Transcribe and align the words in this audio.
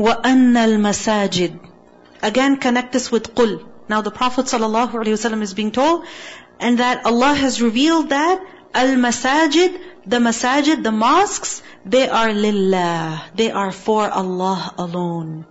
وَأَنَّ 0.00 0.54
الْمَسَاجِدِ 0.54 1.58
Again 2.22 2.56
connect 2.56 2.92
this 2.92 3.10
with 3.10 3.34
قُل. 3.34 3.64
Now 3.88 4.00
the 4.00 4.10
Prophet 4.10 4.46
ﷺ 4.46 5.42
is 5.42 5.54
being 5.54 5.70
told, 5.70 6.04
and 6.58 6.78
that 6.78 7.06
Allah 7.06 7.34
has 7.34 7.62
revealed 7.62 8.10
that 8.10 8.40
al-masajid, 8.74 9.78
the 10.06 10.18
masajid, 10.18 10.82
the 10.82 10.92
mosques, 10.92 11.62
they 11.84 12.08
are 12.08 12.32
lillah. 12.32 13.22
They 13.34 13.50
are 13.50 13.72
for 13.72 14.10
Allah 14.10 14.74
alone. 14.76 15.46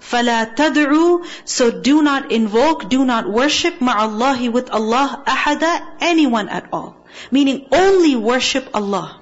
فَلَا 0.00 0.54
تَدْعُوا 0.54 1.26
So 1.44 1.70
do 1.70 2.02
not 2.02 2.30
invoke, 2.30 2.88
do 2.88 3.04
not 3.04 3.28
worship 3.28 3.80
ma'allahi 3.80 4.52
with 4.52 4.70
Allah 4.70 5.22
ahada, 5.26 5.86
anyone 6.00 6.48
at 6.48 6.68
all. 6.72 6.96
Meaning 7.30 7.66
only 7.72 8.14
worship 8.14 8.68
Allah. 8.72 9.20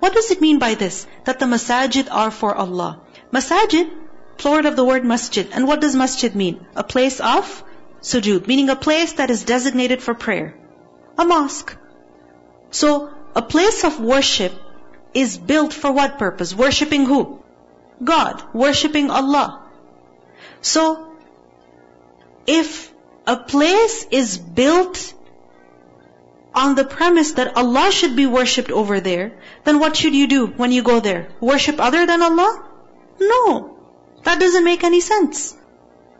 What 0.00 0.14
does 0.14 0.30
it 0.30 0.40
mean 0.40 0.58
by 0.58 0.74
this? 0.74 1.06
That 1.24 1.38
the 1.38 1.46
masajid 1.46 2.08
are 2.10 2.30
for 2.30 2.54
Allah. 2.54 3.00
Masajid, 3.31 3.91
plural 4.37 4.67
of 4.67 4.75
the 4.75 4.85
word 4.85 5.05
masjid. 5.05 5.47
And 5.51 5.67
what 5.67 5.81
does 5.81 5.95
masjid 5.95 6.33
mean? 6.35 6.65
A 6.75 6.83
place 6.83 7.19
of 7.19 7.63
sujood. 8.01 8.47
Meaning 8.47 8.69
a 8.69 8.75
place 8.75 9.13
that 9.13 9.29
is 9.29 9.43
designated 9.43 10.01
for 10.01 10.13
prayer. 10.13 10.55
A 11.17 11.25
mosque. 11.25 11.75
So, 12.71 13.09
a 13.35 13.41
place 13.41 13.83
of 13.83 13.99
worship 13.99 14.53
is 15.13 15.37
built 15.37 15.73
for 15.73 15.91
what 15.91 16.17
purpose? 16.17 16.53
Worshipping 16.53 17.05
who? 17.05 17.41
God. 18.03 18.43
Worshipping 18.53 19.09
Allah. 19.09 19.63
So, 20.61 21.11
if 22.45 22.93
a 23.25 23.37
place 23.37 24.05
is 24.09 24.37
built 24.37 25.13
on 26.53 26.75
the 26.75 26.85
premise 26.85 27.33
that 27.33 27.55
Allah 27.55 27.91
should 27.91 28.15
be 28.15 28.25
worshipped 28.25 28.71
over 28.71 28.99
there, 28.99 29.33
then 29.63 29.79
what 29.79 29.95
should 29.95 30.15
you 30.15 30.27
do 30.27 30.47
when 30.47 30.71
you 30.71 30.81
go 30.81 30.99
there? 30.99 31.27
Worship 31.39 31.79
other 31.79 32.05
than 32.05 32.21
Allah? 32.21 32.66
No. 33.20 33.78
That 34.24 34.40
doesn't 34.40 34.64
make 34.64 34.84
any 34.84 35.00
sense. 35.00 35.56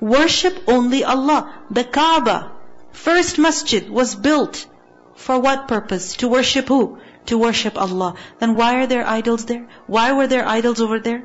Worship 0.00 0.64
only 0.66 1.04
Allah. 1.04 1.54
The 1.70 1.84
Kaaba, 1.84 2.52
first 2.90 3.38
masjid, 3.38 3.88
was 3.88 4.14
built 4.14 4.66
for 5.14 5.38
what 5.38 5.68
purpose? 5.68 6.16
To 6.16 6.28
worship 6.28 6.68
who? 6.68 6.98
To 7.26 7.38
worship 7.38 7.78
Allah. 7.78 8.14
Then 8.40 8.56
why 8.56 8.82
are 8.82 8.86
there 8.86 9.06
idols 9.06 9.44
there? 9.44 9.68
Why 9.86 10.12
were 10.12 10.26
there 10.26 10.46
idols 10.46 10.80
over 10.80 10.98
there? 10.98 11.22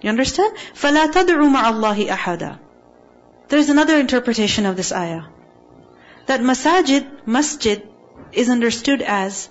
You 0.00 0.10
understand? 0.10 0.56
فَلَا 0.74 1.12
تَدْعُوا 1.12 1.54
مَعَ 1.54 1.72
اللَّهِ 1.72 2.08
أَحَدًا 2.08 2.58
There's 3.48 3.68
another 3.68 3.98
interpretation 3.98 4.66
of 4.66 4.76
this 4.76 4.92
ayah. 4.92 5.22
That 6.26 6.40
masajid, 6.40 7.26
masjid, 7.26 7.82
is 8.32 8.48
understood 8.48 9.02
as 9.02 9.48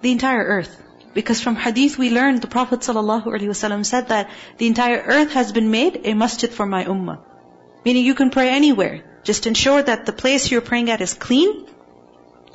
the 0.00 0.12
entire 0.12 0.42
earth. 0.42 0.82
Because 1.14 1.40
from 1.40 1.56
hadith 1.56 1.96
we 1.96 2.10
learned 2.10 2.42
the 2.42 2.46
Prophet 2.46 2.80
ﷺ 2.80 3.86
said 3.86 4.08
that 4.08 4.30
the 4.58 4.66
entire 4.66 5.00
earth 5.00 5.32
has 5.32 5.52
been 5.52 5.70
made 5.70 6.00
a 6.04 6.14
masjid 6.14 6.50
for 6.50 6.66
my 6.66 6.84
ummah. 6.84 7.20
Meaning 7.84 8.04
you 8.04 8.14
can 8.14 8.30
pray 8.30 8.50
anywhere. 8.50 9.04
Just 9.24 9.46
ensure 9.46 9.82
that 9.82 10.06
the 10.06 10.12
place 10.12 10.50
you're 10.50 10.60
praying 10.60 10.90
at 10.90 11.00
is 11.00 11.14
clean, 11.14 11.66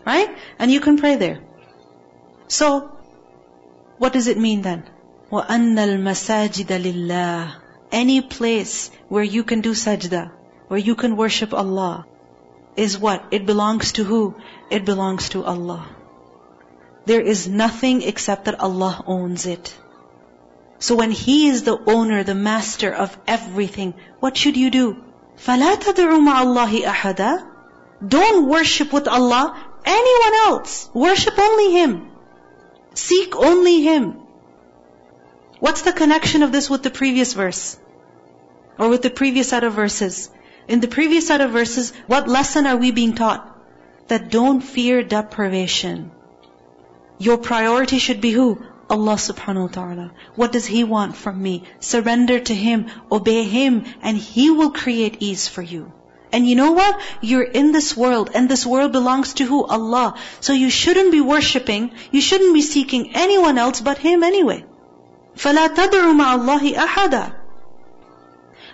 right? 0.05 0.29
And 0.59 0.71
you 0.71 0.79
can 0.79 0.97
pray 0.97 1.15
there. 1.15 1.39
So, 2.47 2.91
what 3.97 4.13
does 4.13 4.27
it 4.27 4.37
mean 4.37 4.61
then? 4.61 4.83
وَأَنَّ 5.31 5.77
الْمَسَاجِدَ 5.77 6.67
لِلَّهِ 6.67 7.55
Any 7.91 8.21
place 8.21 8.91
where 9.07 9.23
you 9.23 9.43
can 9.43 9.61
do 9.61 9.71
sajda, 9.71 10.31
where 10.67 10.79
you 10.79 10.95
can 10.95 11.17
worship 11.17 11.53
Allah, 11.53 12.05
is 12.75 12.97
what? 12.97 13.25
It 13.31 13.45
belongs 13.45 13.93
to 13.93 14.03
who? 14.03 14.35
It 14.69 14.85
belongs 14.85 15.29
to 15.29 15.43
Allah. 15.43 15.87
There 17.05 17.21
is 17.21 17.47
nothing 17.47 18.01
except 18.03 18.45
that 18.45 18.59
Allah 18.59 19.03
owns 19.07 19.45
it. 19.45 19.73
So 20.79 20.95
when 20.95 21.11
He 21.11 21.47
is 21.47 21.63
the 21.63 21.79
owner, 21.85 22.23
the 22.23 22.35
master 22.35 22.91
of 22.93 23.17
everything, 23.27 23.93
what 24.19 24.37
should 24.37 24.57
you 24.57 24.69
do? 24.69 25.03
فَلَا 25.37 25.75
تَدْعُوا 25.75 26.21
مَعَ 26.21 26.43
اللَّهِ 26.43 26.83
أَحَدًا 26.83 27.47
Don't 28.07 28.47
worship 28.47 28.93
with 28.93 29.07
Allah 29.07 29.57
anyone 29.85 30.33
else. 30.45 30.89
Worship 30.93 31.37
only 31.37 31.71
Him. 31.71 32.11
Seek 32.93 33.35
only 33.35 33.81
Him. 33.81 34.17
What's 35.59 35.83
the 35.83 35.93
connection 35.93 36.43
of 36.43 36.51
this 36.51 36.69
with 36.69 36.83
the 36.83 36.89
previous 36.89 37.33
verse? 37.33 37.77
Or 38.77 38.89
with 38.89 39.01
the 39.01 39.09
previous 39.09 39.49
set 39.49 39.63
of 39.63 39.73
verses? 39.73 40.29
In 40.67 40.79
the 40.79 40.87
previous 40.87 41.27
set 41.27 41.41
of 41.41 41.51
verses, 41.51 41.93
what 42.07 42.27
lesson 42.27 42.65
are 42.65 42.77
we 42.77 42.91
being 42.91 43.13
taught? 43.13 43.47
That 44.07 44.29
don't 44.29 44.61
fear 44.61 45.03
deprivation. 45.03 46.11
Your 47.19 47.37
priority 47.37 47.99
should 47.99 48.19
be 48.19 48.31
who? 48.31 48.57
Allah 48.89 49.13
subhanahu 49.13 49.61
wa 49.61 49.67
ta'ala. 49.67 50.11
What 50.35 50.51
does 50.51 50.65
He 50.65 50.83
want 50.83 51.15
from 51.15 51.41
me? 51.41 51.63
Surrender 51.79 52.39
to 52.39 52.53
Him, 52.53 52.87
obey 53.11 53.43
Him, 53.43 53.83
and 54.01 54.17
He 54.17 54.49
will 54.49 54.71
create 54.71 55.17
ease 55.19 55.47
for 55.47 55.61
you. 55.61 55.91
And 56.33 56.47
you 56.47 56.55
know 56.55 56.71
what? 56.71 56.99
You're 57.21 57.51
in 57.59 57.71
this 57.73 57.95
world, 57.95 58.31
and 58.33 58.49
this 58.49 58.65
world 58.65 58.91
belongs 58.91 59.33
to 59.35 59.45
who? 59.45 59.63
Allah. 59.63 60.15
So 60.39 60.53
you 60.53 60.69
shouldn't 60.69 61.11
be 61.11 61.21
worshipping, 61.21 61.91
you 62.11 62.21
shouldn't 62.21 62.53
be 62.53 62.63
seeking 62.63 63.15
anyone 63.15 63.57
else 63.57 63.81
but 63.81 63.97
Him 63.99 64.23
anyway. 64.23 64.65
فَلَا 65.37 65.75
تَدْعُوا 65.75 66.15
مَعَ 66.19 66.37
اللَّهِ 66.39 66.73
أَحَدًا 66.73 67.35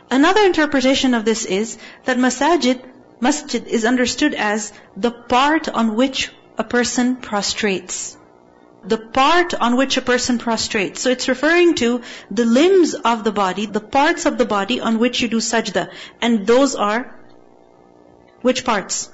Another 0.09 0.45
interpretation 0.45 1.13
of 1.13 1.25
this 1.25 1.43
is 1.45 1.77
that 2.05 2.17
masajid, 2.17 2.81
masjid 3.19 3.67
is 3.67 3.83
understood 3.83 4.33
as 4.33 4.71
the 4.95 5.11
part 5.11 5.67
on 5.67 5.95
which 5.95 6.31
a 6.57 6.63
person 6.63 7.17
prostrates 7.17 8.15
the 8.84 8.98
part 8.98 9.54
on 9.54 9.76
which 9.76 9.96
a 9.96 10.02
person 10.02 10.38
prostrates. 10.38 11.00
So 11.00 11.10
it's 11.10 11.28
referring 11.28 11.74
to 11.76 12.02
the 12.30 12.44
limbs 12.44 12.94
of 12.94 13.24
the 13.24 13.32
body, 13.32 13.66
the 13.66 13.80
parts 13.80 14.26
of 14.26 14.38
the 14.38 14.44
body 14.44 14.80
on 14.80 14.98
which 14.98 15.20
you 15.20 15.28
do 15.28 15.38
sajda. 15.38 15.90
And 16.20 16.46
those 16.46 16.74
are, 16.74 17.18
which 18.40 18.64
parts? 18.64 19.10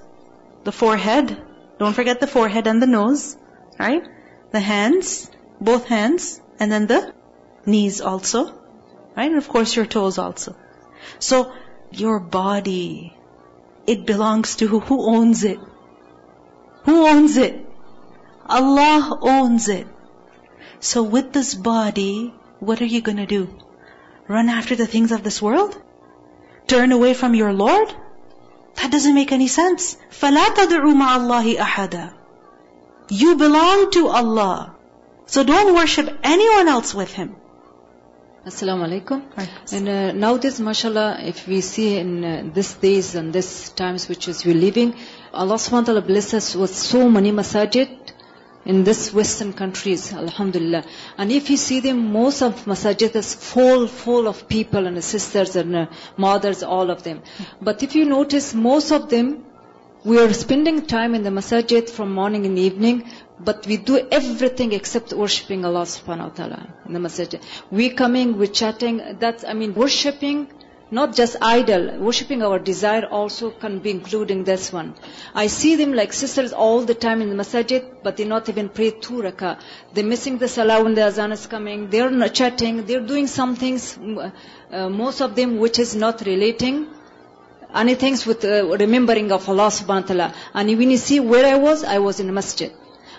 The 0.65 0.73
forehead. 0.73 1.37
Don't 1.79 1.93
forget 1.93 2.21
the 2.21 2.27
forehead 2.27 2.67
and 2.67 2.83
the 2.83 2.87
nose. 2.87 3.37
Right? 3.79 4.03
The 4.51 4.61
hands, 4.61 5.31
both 5.61 5.87
hands, 5.87 6.41
and 6.59 6.73
then 6.73 6.87
the 6.87 7.15
knees 7.67 8.01
also. 8.01 8.47
Right? 9.17 9.31
And 9.31 9.37
of 9.37 9.49
course 9.49 9.77
your 9.77 9.87
toes 9.87 10.19
also. 10.19 10.57
So, 11.19 11.53
your 11.91 12.19
body, 12.21 13.17
it 13.87 14.07
belongs 14.07 14.57
to 14.57 14.67
who? 14.67 14.81
Who 14.81 15.07
owns 15.15 15.45
it? 15.45 15.59
Who 16.85 17.07
owns 17.07 17.37
it? 17.37 17.68
Allah 18.48 19.20
owns 19.22 19.68
it. 19.70 19.88
So 20.80 21.04
with 21.04 21.32
this 21.32 21.56
body, 21.56 22.34
what 22.60 22.82
are 22.82 22.92
you 22.94 23.02
gonna 23.02 23.26
do? 23.26 23.48
Run 24.28 24.50
after 24.50 24.76
the 24.76 24.86
things 24.86 25.12
of 25.12 25.24
this 25.24 25.42
world? 25.42 25.80
Turn 26.68 26.92
away 26.92 27.14
from 27.14 27.36
your 27.36 27.54
Lord? 27.54 27.94
That 28.76 28.92
doesn't 28.92 29.14
make 29.14 29.32
any 29.32 29.48
sense. 29.48 29.98
فَلَا 30.12 30.46
تَدْعُوا 30.56 30.94
مَعَ 30.94 31.18
اللَّهِ 31.18 31.56
أَحَدًا 31.58 32.14
You 33.10 33.36
belong 33.36 33.92
to 33.92 34.08
Allah. 34.08 34.76
So 35.26 35.44
don't 35.44 35.74
worship 35.76 36.10
anyone 36.24 36.68
else 36.68 36.94
with 36.94 37.12
Him. 37.14 37.36
Assalamu 38.46 38.88
alaikum. 38.88 39.22
And 39.72 39.88
uh, 39.88 40.12
nowadays, 40.12 40.60
mashallah, 40.60 41.20
if 41.22 41.48
we 41.48 41.62
see 41.62 41.98
in 41.98 42.26
uh, 42.26 42.50
these 42.54 42.74
days 42.74 43.16
and 43.16 43.32
these 43.32 43.70
times 43.70 44.10
which 44.10 44.28
is 44.28 44.44
we're 44.46 44.54
living, 44.54 44.96
Allah 45.34 45.56
subhanahu 45.56 45.80
wa 45.80 45.86
ta'ala 45.86 46.02
bless 46.02 46.34
us 46.34 46.54
with 46.54 46.76
so 46.76 47.10
many 47.10 47.32
masajid 47.32 48.04
in 48.69 48.85
this 48.85 49.13
western 49.15 49.53
countries, 49.55 50.13
alhamdulillah. 50.13 50.85
And 51.17 51.33
if 51.33 51.49
you 51.49 51.57
see 51.57 51.81
them, 51.81 52.13
most 52.13 52.43
of 52.43 52.65
masajid 52.67 53.17
is 53.17 53.35
full, 53.35 53.87
full 53.89 54.29
of 54.29 54.47
people 54.47 54.87
and 54.87 55.03
sisters 55.03 55.57
and 55.57 55.75
uh, 55.75 55.87
mothers, 56.19 56.63
all 56.63 56.91
of 56.91 57.03
them. 57.03 57.23
But 57.63 57.83
if 57.83 57.95
you 57.95 58.05
notice, 58.05 58.53
most 58.55 58.93
of 58.93 59.09
them, 59.09 59.47
we 60.05 60.21
are 60.21 60.33
spending 60.35 60.85
time 60.87 61.15
in 61.15 61.23
the 61.23 61.31
masajid 61.31 61.89
from 61.89 62.13
morning 62.13 62.45
and 62.45 62.59
evening, 62.59 63.11
but 63.41 63.67
we 63.67 63.79
do 63.79 64.07
everything 64.11 64.73
except 64.73 65.15
worshipping 65.15 65.65
Allah 65.65 65.87
subhanahu 65.95 66.29
wa 66.31 66.35
ta'ala 66.41 66.75
in 66.87 66.93
the 66.93 67.01
masajid. 67.01 67.41
We 67.71 67.89
coming, 67.91 68.37
we 68.37 68.49
chatting, 68.49 69.17
that's, 69.19 69.45
I 69.45 69.55
mean, 69.55 69.75
worshipping 69.75 70.47
not 70.91 71.15
just 71.15 71.37
idol, 71.43 71.99
worshipping 71.99 72.43
our 72.43 72.59
desire 72.59 73.05
also 73.07 73.51
can 73.51 73.79
be 73.79 73.91
including 73.91 74.45
this 74.45 74.73
one. 74.73 74.95
I 75.35 75.47
see 75.47 75.77
them 75.77 75.93
like 75.93 76.13
sisters 76.13 76.53
all 76.53 76.83
the 76.83 76.95
time 76.95 77.21
in 77.21 77.29
the 77.29 77.37
masajid, 77.37 78.03
but 78.03 78.17
they 78.17 78.25
not 78.25 78.49
even 78.49 78.69
pray 78.69 78.91
two 78.91 79.23
rakah. 79.23 79.59
They're 79.93 80.05
missing 80.05 80.39
the 80.39 80.49
salah 80.49 80.83
when 80.83 80.95
the 80.95 81.07
azan 81.07 81.33
is 81.33 81.47
coming. 81.47 81.91
They're 81.91 82.11
not 82.11 82.35
chatting. 82.35 82.87
They're 82.87 83.07
doing 83.07 83.27
some 83.27 83.55
things, 83.57 83.99
uh, 83.99 84.89
most 84.89 85.21
of 85.21 85.37
them 85.37 85.59
which 85.59 85.79
is 85.79 85.95
not 85.95 86.23
relating 86.25 86.87
anything 87.75 88.17
with 88.27 88.45
uh, 88.45 88.65
remembering 88.79 89.31
of 89.31 89.49
Allah 89.49 89.69
subhanahu 89.69 90.03
wa 90.03 90.07
ta'ala. 90.07 90.35
And 90.55 90.79
when 90.79 90.91
you 90.91 90.97
see 90.97 91.21
where 91.21 91.45
I 91.47 91.57
was, 91.59 91.85
I 91.85 91.99
was 91.99 92.21
in 92.21 92.27
the 92.27 92.33
masjid. 92.33 92.73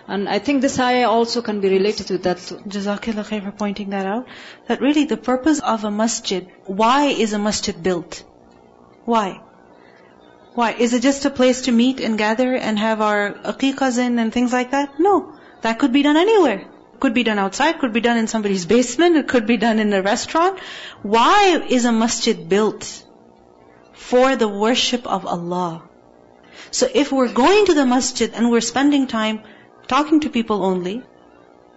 And 0.09 0.27
I 0.27 0.39
think 0.39 0.63
this 0.63 0.79
ayah 0.79 1.07
also 1.07 1.43
can 1.43 1.61
be 1.61 1.69
related 1.69 2.07
to 2.07 2.17
that 2.19 2.39
too. 2.39 2.55
Khair 2.57 3.43
for 3.43 3.51
pointing 3.51 3.91
that 3.91 4.07
out. 4.07 4.27
That 4.67 4.81
really 4.81 5.05
the 5.05 5.17
purpose 5.17 5.59
of 5.59 5.83
a 5.83 5.91
masjid, 5.91 6.47
why 6.65 7.03
is 7.25 7.33
a 7.33 7.39
masjid 7.39 7.81
built? 7.81 8.23
Why? 9.05 9.41
Why? 10.55 10.71
Is 10.71 10.93
it 10.93 11.03
just 11.03 11.25
a 11.25 11.29
place 11.29 11.61
to 11.67 11.71
meet 11.71 11.99
and 11.99 12.17
gather 12.17 12.55
and 12.55 12.79
have 12.79 13.01
our 13.01 13.33
aqiqahs 13.51 13.99
in 13.99 14.17
and 14.17 14.33
things 14.33 14.51
like 14.51 14.71
that? 14.71 14.99
No. 14.99 15.35
That 15.61 15.77
could 15.77 15.93
be 15.93 16.01
done 16.01 16.17
anywhere. 16.17 16.65
Could 16.99 17.13
be 17.13 17.23
done 17.23 17.37
outside, 17.37 17.79
could 17.79 17.93
be 17.93 18.01
done 18.01 18.17
in 18.17 18.27
somebody's 18.27 18.65
basement, 18.65 19.15
it 19.15 19.27
could 19.27 19.45
be 19.45 19.57
done 19.57 19.79
in 19.79 19.93
a 19.93 20.01
restaurant. 20.01 20.59
Why 21.03 21.61
is 21.77 21.85
a 21.85 21.91
masjid 21.91 22.49
built? 22.49 23.05
For 23.93 24.35
the 24.35 24.47
worship 24.47 25.05
of 25.05 25.25
Allah. 25.25 25.83
So 26.71 26.89
if 26.93 27.11
we're 27.11 27.31
going 27.31 27.65
to 27.67 27.73
the 27.75 27.85
masjid 27.85 28.33
and 28.33 28.49
we're 28.49 28.67
spending 28.73 29.07
time 29.07 29.41
talking 29.88 30.20
to 30.20 30.30
people 30.30 30.64
only, 30.64 31.02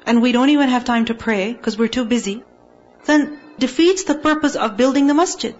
and 0.05 0.21
we 0.21 0.31
don't 0.31 0.49
even 0.49 0.69
have 0.69 0.85
time 0.85 1.05
to 1.05 1.13
pray 1.13 1.53
because 1.53 1.77
we're 1.77 1.87
too 1.87 2.05
busy, 2.05 2.43
then 3.05 3.39
defeats 3.59 4.03
the 4.03 4.15
purpose 4.15 4.55
of 4.55 4.77
building 4.77 5.07
the 5.07 5.13
masjid. 5.13 5.55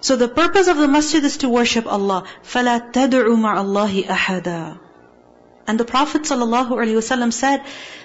So 0.00 0.16
the 0.16 0.28
purpose 0.28 0.68
of 0.68 0.76
the 0.76 0.88
masjid 0.88 1.24
is 1.24 1.38
to 1.38 1.48
worship 1.48 1.86
Allah. 1.86 2.24
فَلَا 2.42 2.92
تَدْعُوا 2.92 3.36
مَعَ 3.36 3.54
اللَّهِ 3.64 4.04
أَحَدًا 4.04 4.78
And 5.66 5.78
the 5.78 5.84
Prophet 5.84 6.22
ﷺ 6.22 7.32
said 7.32 7.62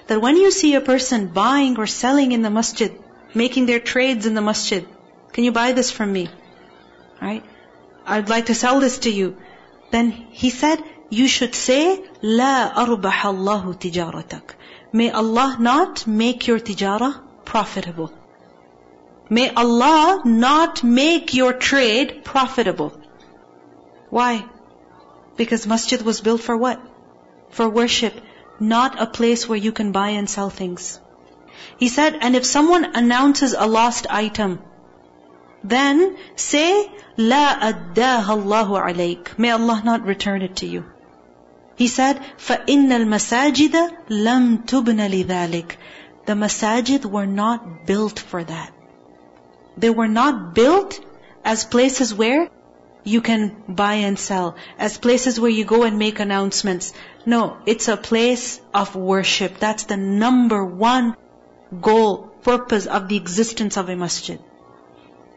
that 0.07 0.21
when 0.21 0.37
you 0.37 0.51
see 0.51 0.75
a 0.75 0.81
person 0.81 1.27
buying 1.27 1.77
or 1.77 1.87
selling 1.87 2.31
in 2.33 2.43
the 2.43 2.51
masjid, 2.51 2.91
making 3.33 3.65
their 3.65 3.79
trades 3.79 4.27
in 4.27 4.35
the 4.35 4.41
masjid, 4.41 4.87
can 5.33 5.43
you 5.43 5.51
buy 5.51 5.71
this 5.71 5.89
from 5.89 6.13
me? 6.13 6.29
Right? 7.21 7.43
I'd 8.05 8.29
like 8.29 8.45
to 8.47 8.55
sell 8.55 8.79
this 8.79 8.99
to 8.99 9.11
you. 9.11 9.37
Then 9.91 10.11
he 10.11 10.51
said, 10.51 10.83
you 11.11 11.27
should 11.27 11.55
say, 11.55 12.03
لا 12.21 12.73
أربح 12.75 13.25
الله 13.25 13.79
تجارتك. 13.79 14.55
May 14.93 15.11
Allah 15.11 15.57
not 15.59 16.07
make 16.07 16.47
your 16.47 16.59
tijara 16.59 17.19
profitable. 17.45 18.11
May 19.29 19.49
Allah 19.49 20.21
not 20.25 20.83
make 20.83 21.33
your 21.33 21.53
trade 21.53 22.23
profitable. 22.23 22.93
Why? 24.09 24.45
Because 25.35 25.67
masjid 25.67 26.01
was 26.01 26.21
built 26.21 26.41
for 26.41 26.55
what? 26.55 26.79
For 27.49 27.67
worship, 27.69 28.13
not 28.59 29.01
a 29.01 29.05
place 29.05 29.47
where 29.47 29.57
you 29.57 29.71
can 29.71 29.91
buy 29.91 30.09
and 30.09 30.29
sell 30.29 30.49
things. 30.49 30.99
He 31.77 31.89
said, 31.89 32.17
and 32.21 32.35
if 32.35 32.45
someone 32.45 32.85
announces 32.95 33.53
a 33.53 33.67
lost 33.67 34.07
item, 34.09 34.59
then 35.63 36.17
say, 36.35 36.89
لا 37.17 37.59
أداها 37.59 38.33
الله 38.33 38.81
عليك. 38.81 39.37
May 39.37 39.51
Allah 39.51 39.81
not 39.83 40.03
return 40.03 40.41
it 40.41 40.57
to 40.57 40.65
you. 40.65 40.85
He 41.77 41.87
said, 41.87 42.19
فَإِنَّ 42.37 42.89
الْمَسَاجِدَ 42.89 43.75
لَمْ 44.09 44.65
تُبْنَ 44.65 44.99
لِذَلِكَ 44.99 45.75
The 46.25 46.33
masajid 46.33 47.05
were 47.05 47.27
not 47.27 47.85
built 47.85 48.19
for 48.19 48.43
that. 48.43 48.73
They 49.77 49.91
were 49.91 50.07
not 50.07 50.55
built 50.55 50.99
as 51.45 51.65
places 51.65 52.15
where 52.15 52.49
you 53.03 53.21
can 53.21 53.55
buy 53.69 53.93
and 54.07 54.17
sell, 54.17 54.55
as 54.79 54.97
places 54.97 55.39
where 55.39 55.51
you 55.51 55.65
go 55.65 55.83
and 55.83 55.99
make 55.99 56.19
announcements. 56.19 56.93
No, 57.27 57.57
it's 57.67 57.87
a 57.87 57.95
place 57.95 58.59
of 58.73 58.95
worship. 58.95 59.59
That's 59.59 59.83
the 59.83 59.97
number 59.97 60.65
one 60.65 61.15
goal, 61.79 62.33
purpose 62.41 62.87
of 62.87 63.07
the 63.07 63.17
existence 63.17 63.77
of 63.77 63.87
a 63.89 63.95
masjid. 63.95 64.39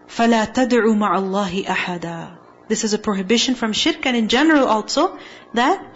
فَلَا 0.08 0.54
تَدْعُوا 0.54 0.96
مَعَ 0.96 1.12
اللَّهِ 1.20 1.66
أَحَدًا 1.66 2.38
This 2.66 2.84
is 2.84 2.94
a 2.94 2.98
prohibition 2.98 3.54
from 3.54 3.74
shirk 3.74 4.06
and 4.06 4.16
in 4.16 4.28
general 4.28 4.66
also 4.66 5.18
that 5.52 5.86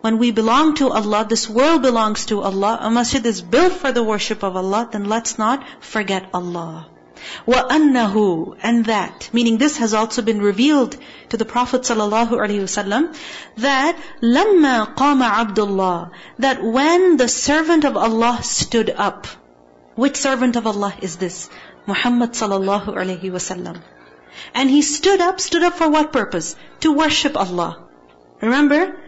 when 0.00 0.18
we 0.18 0.30
belong 0.30 0.74
to 0.76 0.90
Allah, 0.90 1.26
this 1.28 1.48
world 1.48 1.82
belongs 1.82 2.26
to 2.26 2.40
Allah, 2.40 2.78
a 2.80 2.90
masjid 2.90 3.24
is 3.26 3.42
built 3.42 3.72
for 3.72 3.90
the 3.92 4.04
worship 4.04 4.44
of 4.44 4.54
Allah, 4.56 4.88
then 4.92 5.06
let's 5.06 5.38
not 5.38 5.64
forget 5.80 6.28
Allah. 6.32 6.88
وَأَنَّهُ 7.46 8.56
And 8.62 8.84
that, 8.84 9.30
meaning 9.32 9.58
this 9.58 9.78
has 9.78 9.94
also 9.94 10.22
been 10.22 10.40
revealed 10.40 10.96
to 11.30 11.36
the 11.36 11.44
Prophet 11.44 11.82
ﷺ, 11.82 13.16
that 13.56 13.96
لَمَّا 14.22 14.94
قَامَ 14.94 15.28
عَبْدُ 15.28 15.54
اللَّهِ 15.54 16.10
That 16.38 16.62
when 16.62 17.16
the 17.16 17.28
servant 17.28 17.84
of 17.84 17.96
Allah 17.96 18.40
stood 18.42 18.90
up, 18.90 19.26
which 19.96 20.16
servant 20.16 20.56
of 20.56 20.66
Allah 20.66 20.94
is 21.00 21.16
this? 21.16 21.48
Muhammad 21.86 22.32
sallallahu 22.32 22.88
alayhi 22.88 23.32
wasallam. 23.32 23.80
And 24.54 24.68
he 24.68 24.82
stood 24.82 25.20
up, 25.20 25.40
stood 25.40 25.62
up 25.62 25.74
for 25.74 25.88
what 25.88 26.12
purpose? 26.12 26.54
To 26.80 26.92
worship 26.92 27.36
Allah. 27.36 27.88
Remember, 28.40 29.00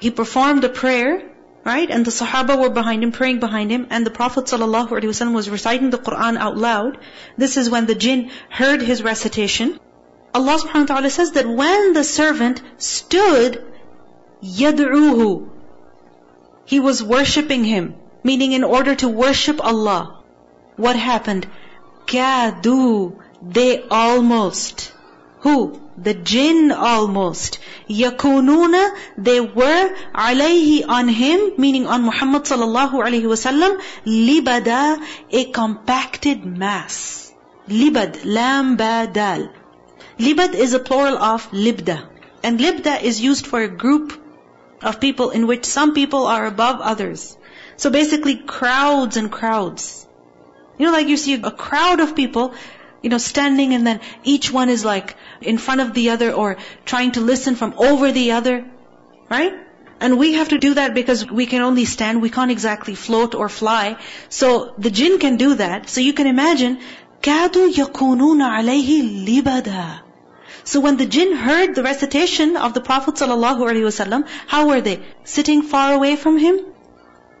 he 0.00 0.10
performed 0.10 0.62
the 0.62 0.68
prayer, 0.70 1.22
right? 1.64 1.90
And 1.90 2.04
the 2.04 2.10
Sahaba 2.10 2.58
were 2.58 2.70
behind 2.70 3.02
him, 3.02 3.12
praying 3.12 3.40
behind 3.40 3.70
him, 3.70 3.86
and 3.90 4.04
the 4.04 4.10
Prophet 4.10 4.46
ﷺ 4.46 5.34
was 5.34 5.50
reciting 5.50 5.90
the 5.90 5.98
Quran 5.98 6.38
out 6.38 6.56
loud. 6.56 6.98
This 7.36 7.56
is 7.56 7.68
when 7.68 7.86
the 7.86 7.94
jinn 7.94 8.30
heard 8.48 8.80
his 8.80 9.02
recitation. 9.02 9.78
Allah 10.32 10.58
subhanahu 10.58 10.88
wa 10.88 10.94
ta'ala 10.94 11.10
says 11.10 11.32
that 11.32 11.46
when 11.46 11.92
the 11.92 12.04
servant 12.04 12.62
stood, 12.78 13.62
yad'uhu, 14.42 15.50
he 16.64 16.80
was 16.80 17.02
worshipping 17.02 17.64
him, 17.64 17.94
meaning 18.22 18.52
in 18.52 18.64
order 18.64 18.94
to 18.94 19.08
worship 19.08 19.62
Allah. 19.62 20.22
What 20.76 20.96
happened? 20.96 21.46
Kadu, 22.06 23.20
they 23.42 23.82
almost 23.82 24.92
who? 25.40 25.80
the 26.02 26.14
jinn 26.14 26.72
almost. 26.72 27.58
Yakununa, 27.88 28.96
they 29.18 29.40
were 29.40 29.96
alayhi 30.14 30.88
on 30.88 31.08
him, 31.08 31.52
meaning 31.58 31.86
on 31.86 32.02
Muhammad 32.02 32.44
sallallahu 32.44 33.02
alayhi 33.06 33.28
wasallam, 33.32 33.80
libada, 34.06 35.02
a 35.30 35.44
compacted 35.50 36.44
mass. 36.44 37.32
Libad, 37.68 38.24
lam 38.24 38.76
badal. 38.76 39.50
Libad 40.18 40.54
is 40.54 40.72
a 40.72 40.78
plural 40.78 41.18
of 41.18 41.50
libda. 41.50 42.08
And 42.42 42.58
libda 42.58 43.02
is 43.02 43.20
used 43.20 43.46
for 43.46 43.62
a 43.62 43.68
group 43.68 44.18
of 44.82 45.00
people 45.00 45.30
in 45.30 45.46
which 45.46 45.66
some 45.66 45.94
people 45.94 46.26
are 46.26 46.46
above 46.46 46.80
others. 46.80 47.36
So 47.76 47.90
basically 47.90 48.36
crowds 48.36 49.16
and 49.16 49.30
crowds. 49.30 50.06
You 50.78 50.86
know, 50.86 50.92
like 50.92 51.08
you 51.08 51.18
see 51.18 51.34
a 51.34 51.50
crowd 51.50 52.00
of 52.00 52.16
people, 52.16 52.54
you 53.02 53.10
know, 53.10 53.18
standing 53.18 53.74
and 53.74 53.86
then 53.86 54.00
each 54.24 54.50
one 54.50 54.70
is 54.70 54.84
like 54.84 55.16
in 55.41 55.57
front 55.57 55.81
of 55.81 55.93
the 55.93 56.09
other 56.11 56.31
or 56.31 56.57
trying 56.85 57.11
to 57.13 57.21
listen 57.21 57.55
from 57.55 57.73
over 57.77 58.11
the 58.11 58.31
other. 58.31 58.65
Right? 59.29 59.53
And 59.99 60.17
we 60.17 60.33
have 60.33 60.49
to 60.49 60.57
do 60.57 60.73
that 60.75 60.93
because 60.93 61.25
we 61.29 61.45
can 61.45 61.61
only 61.61 61.85
stand, 61.85 62.21
we 62.21 62.29
can't 62.29 62.51
exactly 62.51 62.95
float 62.95 63.33
or 63.33 63.49
fly. 63.49 63.97
So 64.29 64.73
the 64.77 64.91
jinn 64.91 65.19
can 65.19 65.37
do 65.37 65.55
that. 65.55 65.89
So 65.89 66.01
you 66.01 66.13
can 66.13 66.27
imagine, 66.27 66.79
كَادُوا 67.21 67.73
يَكُونُونَ 67.73 68.41
عَلَيْهِ 68.41 69.25
لِبَدًا 69.25 69.99
So 70.63 70.79
when 70.81 70.97
the 70.97 71.05
jinn 71.05 71.35
heard 71.35 71.75
the 71.75 71.83
recitation 71.83 72.57
of 72.57 72.73
the 72.73 72.81
Prophet 72.81 73.15
ﷺ, 73.15 74.27
how 74.47 74.67
were 74.67 74.81
they? 74.81 75.01
Sitting 75.23 75.61
far 75.61 75.93
away 75.93 76.15
from 76.17 76.37
him? 76.37 76.59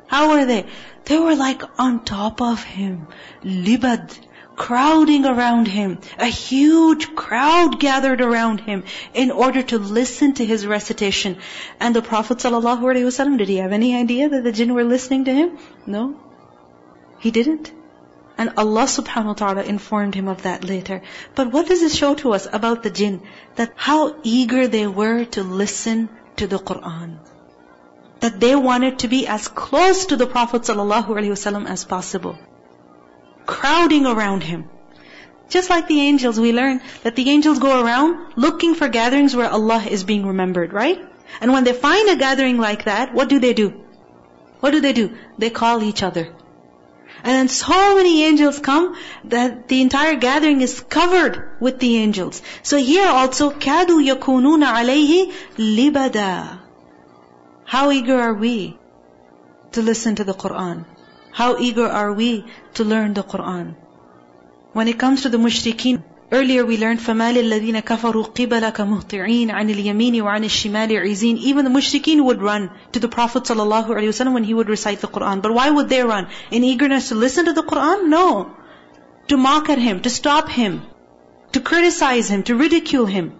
How 0.07 0.29
were 0.29 0.45
they? 0.45 0.65
They 1.05 1.19
were 1.19 1.35
like 1.35 1.61
on 1.77 2.03
top 2.05 2.41
of 2.41 2.63
him. 2.63 3.07
Libad 3.43 4.17
crowding 4.60 5.24
around 5.24 5.68
him. 5.68 5.98
A 6.18 6.26
huge 6.26 7.04
crowd 7.20 7.80
gathered 7.80 8.20
around 8.20 8.60
him 8.60 8.82
in 9.14 9.30
order 9.30 9.62
to 9.70 9.78
listen 9.78 10.34
to 10.34 10.44
his 10.44 10.66
recitation. 10.66 11.38
And 11.80 11.96
the 11.96 12.02
Prophet 12.02 12.38
ﷺ, 12.38 13.38
did 13.38 13.48
he 13.48 13.56
have 13.56 13.72
any 13.72 13.96
idea 13.96 14.28
that 14.28 14.44
the 14.44 14.52
jinn 14.52 14.74
were 14.74 14.84
listening 14.84 15.24
to 15.24 15.34
him? 15.34 15.56
No. 15.86 16.02
He 17.20 17.30
didn't. 17.30 17.72
And 18.36 18.52
Allah 18.64 18.84
subhanahu 18.96 19.32
wa 19.32 19.38
ta'ala 19.44 19.62
informed 19.62 20.14
him 20.14 20.28
of 20.28 20.42
that 20.42 20.68
later. 20.72 21.00
But 21.34 21.50
what 21.56 21.66
does 21.66 21.82
it 21.88 21.92
show 21.92 22.14
to 22.16 22.34
us 22.34 22.46
about 22.60 22.82
the 22.82 22.90
jinn? 22.90 23.22
That 23.56 23.72
how 23.88 24.14
eager 24.22 24.68
they 24.68 24.86
were 24.86 25.24
to 25.36 25.42
listen 25.42 26.10
to 26.36 26.46
the 26.46 26.58
Qur'an. 26.58 27.18
That 28.20 28.38
they 28.40 28.54
wanted 28.54 29.00
to 29.00 29.08
be 29.08 29.26
as 29.26 29.48
close 29.48 30.06
to 30.12 30.16
the 30.16 30.30
Prophet 30.38 30.62
ﷺ 30.62 31.66
as 31.66 31.84
possible 31.96 32.38
crowding 33.45 34.05
around 34.05 34.43
him. 34.43 34.69
Just 35.49 35.69
like 35.69 35.87
the 35.87 36.01
angels, 36.01 36.39
we 36.39 36.53
learn 36.53 36.81
that 37.03 37.15
the 37.15 37.29
angels 37.29 37.59
go 37.59 37.83
around 37.83 38.33
looking 38.35 38.73
for 38.75 38.87
gatherings 38.87 39.35
where 39.35 39.49
Allah 39.49 39.83
is 39.89 40.03
being 40.03 40.25
remembered, 40.25 40.73
right? 40.73 40.99
And 41.41 41.51
when 41.51 41.63
they 41.63 41.73
find 41.73 42.09
a 42.09 42.15
gathering 42.15 42.57
like 42.57 42.85
that, 42.85 43.13
what 43.13 43.29
do 43.29 43.39
they 43.39 43.53
do? 43.53 43.69
What 44.59 44.71
do 44.71 44.81
they 44.81 44.93
do? 44.93 45.15
They 45.37 45.49
call 45.49 45.83
each 45.83 46.01
other. 46.01 46.33
And 47.23 47.33
then 47.33 47.47
so 47.47 47.95
many 47.95 48.23
angels 48.23 48.59
come 48.59 48.95
that 49.25 49.67
the 49.67 49.81
entire 49.81 50.15
gathering 50.15 50.61
is 50.61 50.79
covered 50.79 51.57
with 51.59 51.79
the 51.79 51.97
angels. 51.97 52.41
So 52.61 52.77
here 52.77 53.07
also, 53.07 53.51
كَادُوا 53.51 54.01
يَكُونُونَ 54.13 54.63
عَلَيْهِ 54.63 55.31
لِبَدًا 55.57 56.59
How 57.65 57.91
eager 57.91 58.19
are 58.19 58.33
we 58.33 58.77
to 59.71 59.81
listen 59.81 60.15
to 60.15 60.23
the 60.23 60.33
Qur'an? 60.33 60.85
How 61.39 61.57
eager 61.57 61.87
are 61.87 62.13
we 62.13 62.45
to 62.75 62.83
learn 62.83 63.13
the 63.13 63.23
Quran? 63.23 63.75
When 64.73 64.87
it 64.87 64.97
comes 64.97 65.23
to 65.23 65.29
the 65.29 65.37
mushrikeen, 65.37 66.03
earlier 66.31 66.65
we 66.65 66.77
learned 66.77 66.99
فَمَا 66.99 67.33
لِلَّذِينَ 67.33 67.81
كَفَرُوا 67.81 68.33
قِبَلَكَ 68.33 68.75
مُهْطِعِينَ 68.75 69.51
عَنِ 69.51 69.69
الْيَمِينِ 69.69 70.21
وَعَنِ 70.21 70.43
الشِّمَالِ 70.43 70.89
عِزِينَ 70.89 71.37
Even 71.37 71.65
the 71.65 71.71
mushrikeen 71.71 72.23
would 72.23 72.41
run 72.41 72.69
to 72.93 72.99
the 72.99 73.07
Prophet 73.07 73.43
ﷺ 73.43 74.33
when 74.33 74.43
he 74.43 74.53
would 74.53 74.69
recite 74.69 75.01
the 75.01 75.07
Quran. 75.07 75.41
But 75.41 75.53
why 75.53 75.69
would 75.69 75.89
they 75.89 76.03
run? 76.03 76.27
In 76.51 76.63
eagerness 76.63 77.09
to 77.09 77.15
listen 77.15 77.45
to 77.45 77.53
the 77.53 77.63
Quran? 77.63 78.07
No. 78.07 78.55
To 79.27 79.37
mock 79.37 79.69
at 79.69 79.77
him, 79.77 80.01
to 80.01 80.09
stop 80.09 80.49
him, 80.49 80.83
to 81.51 81.59
criticize 81.59 82.29
him, 82.29 82.43
to 82.43 82.55
ridicule 82.55 83.05
him. 83.05 83.33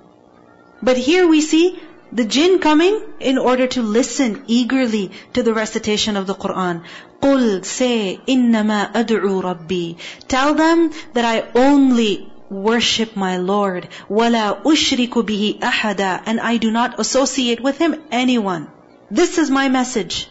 But 0.82 0.98
here 0.98 1.27
we 1.27 1.42
see 1.42 1.80
The 2.12 2.24
jinn 2.24 2.60
coming 2.60 3.01
in 3.20 3.38
order 3.38 3.68
to 3.68 3.82
listen 3.82 4.44
eagerly 4.48 5.12
to 5.34 5.44
the 5.44 5.54
recitation 5.54 6.15
of 6.15 6.27
the 6.27 6.36
Quran. 6.36 6.84
قُلْ 7.22 7.65
say 7.65 8.20
إِنَّمَا 8.27 8.94
أَدْعُو 8.94 9.42
رَبِّي 9.44 9.98
Tell 10.27 10.54
them 10.54 10.92
that 11.13 11.25
I 11.25 11.44
only 11.56 12.32
worship 12.50 13.15
my 13.15 13.38
Lord. 13.38 13.89
وَلَا 14.10 14.63
أُشْرِكُ 14.63 15.10
بِهِ 15.10 15.60
أَحَدًا 15.60 16.22
And 16.25 16.39
I 16.39 16.58
do 16.58 16.72
not 16.72 17.00
associate 17.00 17.62
with 17.62 17.77
Him 17.80 18.01
anyone. 18.12 18.70
This 19.12 19.38
is 19.38 19.50
my 19.50 19.68
message. 19.70 20.30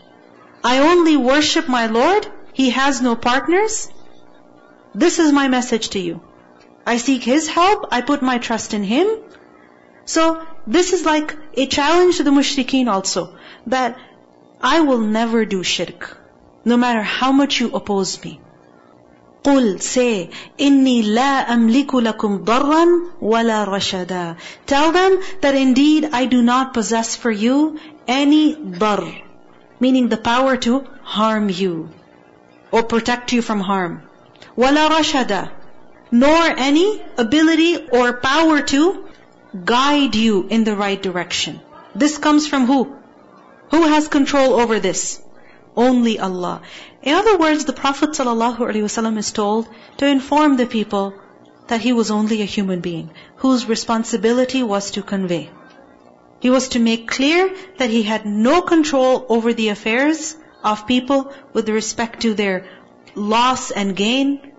I 0.62 0.78
only 0.78 1.16
worship 1.16 1.68
my 1.68 1.86
Lord. 1.86 2.26
He 2.52 2.70
has 2.70 3.02
no 3.02 3.16
partners. 3.16 3.90
This 4.94 5.18
is 5.18 5.32
my 5.32 5.48
message 5.48 5.90
to 5.90 5.98
you. 5.98 6.22
I 6.86 6.96
seek 6.98 7.22
His 7.24 7.48
help. 7.48 7.88
I 7.90 8.00
put 8.00 8.22
my 8.22 8.38
trust 8.38 8.74
in 8.74 8.84
Him. 8.84 9.08
So, 10.06 10.46
this 10.66 10.92
is 10.92 11.04
like 11.04 11.36
a 11.56 11.66
challenge 11.66 12.16
to 12.18 12.24
the 12.24 12.30
mushrikeen 12.30 12.88
also. 12.88 13.36
That 13.66 13.98
I 14.60 14.80
will 14.80 14.98
never 14.98 15.44
do 15.44 15.62
shirk. 15.62 16.16
No 16.64 16.76
matter 16.76 17.02
how 17.02 17.32
much 17.32 17.60
you 17.60 17.70
oppose 17.72 18.22
me. 18.24 18.40
قل 19.44 19.80
say 19.82 20.30
إني 20.60 21.02
لا 21.02 21.52
أملك 21.54 21.94
لكم 21.94 22.44
ضرا 22.44 22.86
ولا 23.20 23.64
رشدا 23.64 24.36
Tell 24.66 24.92
them 24.92 25.20
that 25.42 25.54
indeed 25.54 26.08
I 26.12 26.24
do 26.24 26.40
not 26.42 26.72
possess 26.72 27.14
for 27.14 27.30
you 27.30 27.78
any 28.08 28.54
dar, 28.54 29.04
meaning 29.80 30.08
the 30.08 30.16
power 30.16 30.56
to 30.56 30.84
harm 31.02 31.50
you 31.50 31.90
or 32.72 32.82
protect 32.84 33.32
you 33.32 33.42
from 33.42 33.60
harm. 33.60 34.02
ولا 34.56 34.88
رشدا 34.88 35.50
nor 36.10 36.42
any 36.70 37.02
ability 37.18 37.88
or 37.88 38.12
power 38.14 38.62
to 38.62 39.04
guide 39.65 40.15
you 40.15 40.47
in 40.49 40.63
the 40.63 40.75
right 40.75 41.01
direction. 41.01 41.59
This 41.95 42.17
comes 42.17 42.47
from 42.47 42.65
who? 42.65 42.95
Who 43.71 43.83
has 43.83 44.07
control 44.07 44.53
over 44.59 44.79
this? 44.79 45.21
Only 45.75 46.19
Allah. 46.19 46.61
In 47.01 47.15
other 47.15 47.37
words, 47.37 47.65
the 47.65 47.73
Prophet 47.73 48.11
ﷺ 48.11 49.17
is 49.17 49.31
told 49.31 49.67
to 49.97 50.05
inform 50.07 50.57
the 50.57 50.65
people 50.65 51.13
that 51.67 51.81
he 51.81 51.93
was 51.93 52.11
only 52.11 52.41
a 52.41 52.45
human 52.45 52.81
being, 52.81 53.11
whose 53.37 53.67
responsibility 53.67 54.63
was 54.63 54.91
to 54.91 55.03
convey. 55.03 55.49
He 56.39 56.49
was 56.49 56.69
to 56.69 56.79
make 56.79 57.07
clear 57.07 57.55
that 57.77 57.89
he 57.89 58.03
had 58.03 58.25
no 58.25 58.61
control 58.61 59.25
over 59.29 59.53
the 59.53 59.69
affairs 59.69 60.35
of 60.63 60.87
people 60.87 61.31
with 61.53 61.69
respect 61.69 62.21
to 62.21 62.33
their 62.33 62.65
loss 63.15 63.71
and 63.71 63.95
gain, 63.95 64.53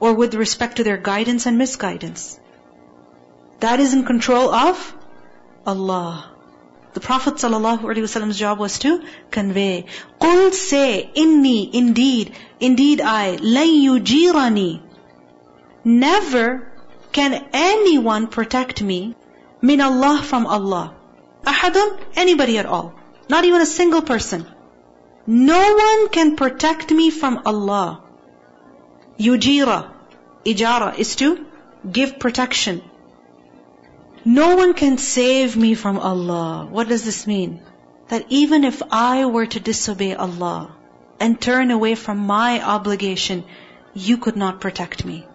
or 0.00 0.14
with 0.14 0.34
respect 0.34 0.76
to 0.76 0.84
their 0.84 0.96
guidance 0.96 1.46
and 1.46 1.58
misguidance. 1.58 2.38
That 3.59 3.79
is 3.79 3.93
in 3.93 4.05
control 4.05 4.53
of 4.53 4.95
Allah. 5.65 6.29
The 6.93 6.99
Prophet 6.99 7.35
ﷺ's 7.35 8.37
job 8.37 8.59
was 8.59 8.79
to 8.79 9.03
convey. 9.31 9.85
قُلْ 10.19 10.53
say, 10.53 11.09
inni, 11.15 11.69
indeed, 11.73 12.35
indeed 12.59 13.01
I, 13.01 13.37
لَن 13.37 13.83
يُجِيرَنِي 13.89 14.81
Never 15.85 16.71
can 17.11 17.45
anyone 17.53 18.27
protect 18.27 18.81
me 18.81 19.15
min 19.61 19.81
Allah 19.81 20.21
from 20.23 20.47
Allah. 20.47 20.93
Ahadun, 21.45 21.99
anybody 22.15 22.57
at 22.57 22.65
all. 22.65 22.93
Not 23.29 23.45
even 23.45 23.61
a 23.61 23.65
single 23.65 24.01
person. 24.01 24.45
No 25.27 25.75
one 25.75 26.09
can 26.09 26.35
protect 26.35 26.91
me 26.91 27.09
from 27.11 27.41
Allah. 27.45 28.01
Yujira, 29.19 29.91
ijara, 30.45 30.97
is 30.97 31.15
to 31.17 31.45
give 31.89 32.17
protection. 32.19 32.81
No 34.25 34.55
one 34.55 34.73
can 34.73 34.97
save 34.97 35.55
me 35.55 35.73
from 35.75 35.97
Allah. 35.97 36.67
What 36.69 36.89
does 36.89 37.03
this 37.03 37.25
mean? 37.25 37.61
That 38.09 38.25
even 38.29 38.63
if 38.63 38.81
I 38.91 39.25
were 39.25 39.45
to 39.45 39.59
disobey 39.59 40.13
Allah 40.13 40.71
and 41.19 41.39
turn 41.39 41.71
away 41.71 41.95
from 41.95 42.17
my 42.19 42.61
obligation, 42.61 43.43
you 43.93 44.17
could 44.17 44.35
not 44.35 44.59
protect 44.61 45.05
me. 45.05 45.25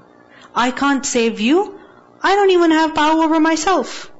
I 0.54 0.70
can't 0.70 1.04
save 1.04 1.40
you. 1.40 1.78
I 2.22 2.34
don't 2.34 2.50
even 2.50 2.70
have 2.70 2.94
power 2.94 3.22
over 3.24 3.40
myself. 3.40 4.10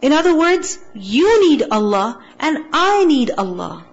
In 0.00 0.12
other 0.12 0.34
words, 0.34 0.78
you 0.94 1.48
need 1.48 1.64
Allah 1.70 2.20
and 2.38 2.64
I 2.72 3.04
need 3.04 3.30
Allah. 3.30 3.84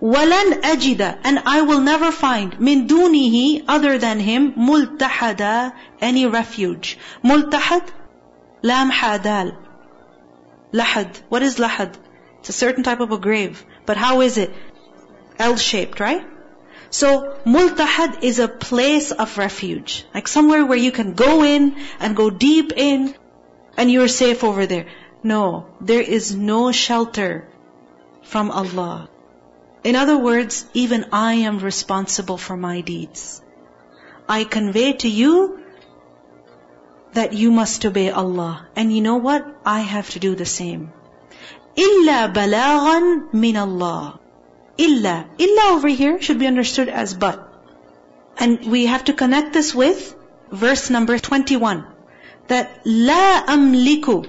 وَلَنْ 0.00 0.60
أَجِدَ 0.60 1.18
And 1.24 1.42
I 1.46 1.62
will 1.62 1.80
never 1.80 2.12
find 2.12 2.52
مِن 2.58 2.86
دُونِهِ 2.86 3.64
other 3.66 3.98
than 3.98 4.20
Him 4.20 4.52
مُلْتَحَدًا 4.52 5.72
Any 6.00 6.26
refuge. 6.26 6.98
مُلْتَحَد 7.24 7.82
Lam 8.69 8.91
hadal. 8.91 9.55
Lahad. 10.73 11.17
What 11.29 11.43
is 11.43 11.57
lahad? 11.57 11.93
It's 12.39 12.49
a 12.49 12.53
certain 12.53 12.83
type 12.83 12.99
of 12.99 13.11
a 13.11 13.19
grave. 13.19 13.63
But 13.85 13.97
how 13.97 14.21
is 14.21 14.37
it? 14.37 14.53
L-shaped, 15.37 15.99
right? 15.99 16.25
So, 16.89 17.37
multahad 17.45 18.23
is 18.23 18.39
a 18.39 18.47
place 18.47 19.11
of 19.11 19.37
refuge. 19.37 20.05
Like 20.13 20.27
somewhere 20.27 20.65
where 20.65 20.77
you 20.77 20.91
can 20.91 21.13
go 21.13 21.43
in 21.43 21.75
and 21.99 22.15
go 22.15 22.29
deep 22.29 22.71
in 22.75 23.13
and 23.77 23.91
you're 23.91 24.07
safe 24.07 24.43
over 24.43 24.65
there. 24.65 24.87
No, 25.21 25.67
there 25.81 26.01
is 26.01 26.35
no 26.35 26.71
shelter 26.71 27.47
from 28.23 28.49
Allah. 28.49 29.09
In 29.83 29.95
other 29.95 30.17
words, 30.17 30.65
even 30.73 31.05
I 31.11 31.33
am 31.49 31.59
responsible 31.59 32.37
for 32.37 32.57
my 32.57 32.81
deeds. 32.81 33.41
I 34.27 34.43
convey 34.43 34.93
to 35.03 35.09
you 35.09 35.64
that 37.14 37.32
you 37.32 37.50
must 37.50 37.84
obey 37.84 38.10
Allah. 38.10 38.66
And 38.76 38.92
you 38.92 39.00
know 39.00 39.16
what? 39.16 39.46
I 39.64 39.80
have 39.80 40.10
to 40.10 40.18
do 40.18 40.34
the 40.34 40.46
same. 40.46 40.92
إِلَّا 41.76 42.32
بَلَاغًا 42.32 43.32
مِنَ 43.32 43.54
اللَّهِ 43.54 44.18
Illa. 44.78 45.26
Illa 45.38 45.64
over 45.72 45.88
here 45.88 46.20
should 46.22 46.38
be 46.38 46.46
understood 46.46 46.88
as 46.88 47.14
but. 47.14 47.46
And 48.38 48.64
we 48.74 48.86
have 48.86 49.04
to 49.04 49.12
connect 49.12 49.52
this 49.52 49.74
with 49.74 50.14
verse 50.50 50.88
number 50.88 51.18
21. 51.18 51.84
That 52.48 52.80
la 52.84 53.42
amliku. 53.56 54.26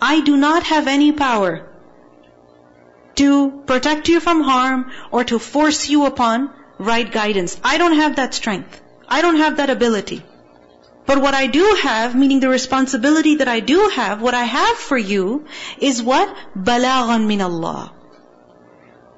I 0.00 0.20
do 0.22 0.36
not 0.36 0.64
have 0.64 0.88
any 0.88 1.12
power 1.12 1.68
to 3.14 3.62
protect 3.66 4.08
you 4.08 4.18
from 4.18 4.42
harm 4.42 4.90
or 5.12 5.22
to 5.24 5.38
force 5.38 5.88
you 5.88 6.04
upon 6.06 6.50
right 6.78 7.10
guidance. 7.20 7.56
I 7.62 7.78
don't 7.78 7.96
have 7.96 8.16
that 8.16 8.34
strength. 8.34 8.80
I 9.08 9.22
don't 9.22 9.36
have 9.36 9.58
that 9.58 9.70
ability. 9.70 10.22
But 11.06 11.20
what 11.20 11.34
I 11.34 11.46
do 11.46 11.76
have, 11.82 12.14
meaning 12.14 12.40
the 12.40 12.48
responsibility 12.48 13.36
that 13.36 13.48
I 13.48 13.60
do 13.60 13.88
have, 13.88 14.22
what 14.22 14.34
I 14.34 14.44
have 14.44 14.76
for 14.76 14.96
you 14.96 15.46
is 15.78 16.02
what? 16.02 16.34
Balaghan 16.56 17.26
min 17.26 17.40
Allah. 17.40 17.92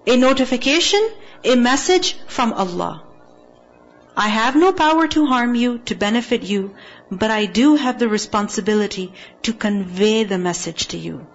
A 0.06 0.16
notification, 0.16 1.08
a 1.44 1.56
message 1.56 2.16
from 2.26 2.52
Allah. 2.52 3.02
I 4.16 4.28
have 4.28 4.56
no 4.56 4.72
power 4.72 5.08
to 5.08 5.26
harm 5.26 5.54
you, 5.54 5.78
to 5.86 5.94
benefit 5.94 6.42
you, 6.42 6.74
but 7.10 7.30
I 7.30 7.46
do 7.46 7.76
have 7.76 7.98
the 7.98 8.08
responsibility 8.08 9.12
to 9.42 9.52
convey 9.52 10.24
the 10.24 10.38
message 10.38 10.88
to 10.88 10.96
you. 10.96 11.26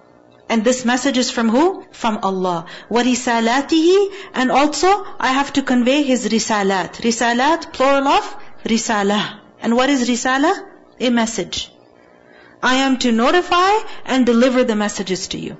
And 0.48 0.64
this 0.64 0.84
message 0.84 1.16
is 1.16 1.30
from 1.30 1.48
who? 1.48 1.84
From 1.92 2.18
Allah. 2.22 2.66
وَرِسَالَاتِهِ 2.90 4.08
And 4.34 4.50
also, 4.50 5.06
I 5.20 5.32
have 5.32 5.52
to 5.52 5.62
convey 5.62 6.02
His 6.02 6.26
risalat. 6.26 6.94
Risalat, 7.08 7.72
plural 7.72 8.08
of 8.08 8.36
risalah. 8.64 9.40
And 9.60 9.76
what 9.76 9.90
is 9.90 10.08
risala? 10.08 10.52
A 10.98 11.10
message. 11.10 11.70
I 12.62 12.76
am 12.76 12.98
to 12.98 13.12
notify 13.12 13.70
and 14.04 14.26
deliver 14.26 14.64
the 14.64 14.76
messages 14.76 15.28
to 15.28 15.38
you. 15.38 15.56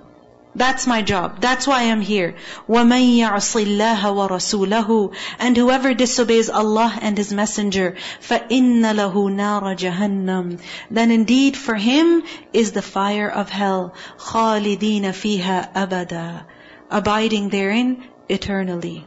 That's 0.54 0.86
my 0.86 1.00
job. 1.00 1.40
That's 1.40 1.66
why 1.66 1.84
I'm 1.84 2.00
here. 2.00 2.34
وَمَن 2.68 3.18
يَعْصِ 3.18 3.54
اللَّهَ 3.64 4.00
وَرَسُولَهُ 4.00 5.14
And 5.38 5.56
whoever 5.56 5.94
disobeys 5.94 6.50
Allah 6.50 6.98
and 7.00 7.16
His 7.16 7.32
Messenger, 7.32 7.96
فَإِنَّ 8.20 8.82
لَهُ 8.82 9.14
نَارَ 9.14 9.76
جَهَنَّمْ 9.76 10.60
Then 10.90 11.12
indeed 11.12 11.56
for 11.56 11.76
him 11.76 12.24
is 12.52 12.72
the 12.72 12.82
fire 12.82 13.30
of 13.30 13.48
hell. 13.48 13.94
خَالِدِينَ 14.18 15.02
فِيهَا 15.02 15.72
أَبَدًا 15.72 16.42
Abiding 16.90 17.50
therein 17.50 18.02
eternally. 18.28 19.06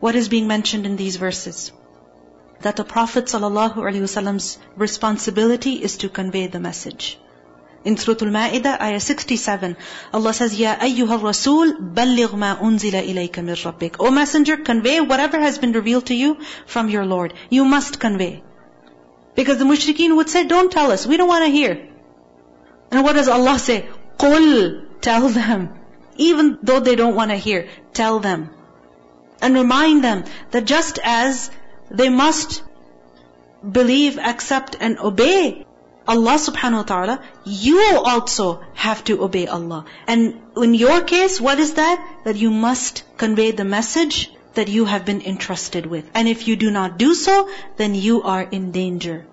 What 0.00 0.16
is 0.16 0.28
being 0.28 0.48
mentioned 0.48 0.84
in 0.84 0.96
these 0.96 1.14
verses? 1.14 1.70
That 2.61 2.75
the 2.75 2.83
Prophet 2.83 3.25
ﷺ's 3.25 4.57
responsibility 4.75 5.73
is 5.73 5.97
to 5.97 6.09
convey 6.09 6.47
the 6.47 6.59
message. 6.59 7.17
In 7.83 7.97
Surah 7.97 8.17
Al-Ma'idah, 8.21 8.79
ayah 8.79 8.99
67, 8.99 9.75
Allah 10.13 10.33
says, 10.33 10.59
Ya 10.59 10.75
ayyuha 10.75 11.21
rasul, 11.23 11.73
balligh 11.73 12.29
unzila 12.29 13.01
ilayka 13.03 13.43
min. 13.43 13.91
O 13.99 14.11
messenger, 14.11 14.57
convey 14.57 15.01
whatever 15.01 15.39
has 15.39 15.57
been 15.57 15.71
revealed 15.71 16.05
to 16.07 16.13
you 16.13 16.37
from 16.67 16.89
your 16.89 17.05
Lord. 17.05 17.33
You 17.49 17.65
must 17.65 17.99
convey. 17.99 18.43
Because 19.33 19.57
the 19.57 19.65
mushrikeen 19.65 20.15
would 20.15 20.29
say, 20.29 20.45
don't 20.45 20.71
tell 20.71 20.91
us, 20.91 21.07
we 21.07 21.17
don't 21.17 21.27
want 21.27 21.45
to 21.45 21.51
hear. 21.51 21.87
And 22.91 23.03
what 23.03 23.13
does 23.13 23.27
Allah 23.27 23.57
say? 23.57 23.87
Qul, 24.17 25.01
tell 25.01 25.29
them. 25.29 25.69
Even 26.17 26.59
though 26.61 26.81
they 26.81 26.95
don't 26.95 27.15
want 27.15 27.31
to 27.31 27.37
hear, 27.37 27.67
tell 27.93 28.19
them. 28.19 28.51
And 29.41 29.55
remind 29.55 30.03
them 30.03 30.25
that 30.51 30.65
just 30.65 30.99
as 31.03 31.49
they 31.91 32.09
must 32.09 32.63
believe, 33.69 34.17
accept 34.17 34.77
and 34.79 34.99
obey 34.99 35.65
Allah 36.07 36.35
subhanahu 36.43 36.77
wa 36.77 36.83
ta'ala, 36.83 37.23
you 37.45 38.01
also 38.03 38.61
have 38.73 39.03
to 39.05 39.23
obey 39.23 39.47
Allah. 39.47 39.85
And 40.07 40.41
in 40.57 40.73
your 40.73 41.01
case, 41.01 41.39
what 41.39 41.59
is 41.59 41.75
that? 41.75 42.03
That 42.25 42.35
you 42.35 42.49
must 42.49 43.03
convey 43.17 43.51
the 43.51 43.63
message 43.63 44.31
that 44.55 44.67
you 44.67 44.85
have 44.85 45.05
been 45.05 45.21
entrusted 45.21 45.85
with. 45.85 46.09
And 46.13 46.27
if 46.27 46.47
you 46.47 46.55
do 46.55 46.71
not 46.71 46.97
do 46.97 47.13
so, 47.13 47.49
then 47.77 47.95
you 47.95 48.23
are 48.23 48.41
in 48.41 48.71
danger. 48.71 49.25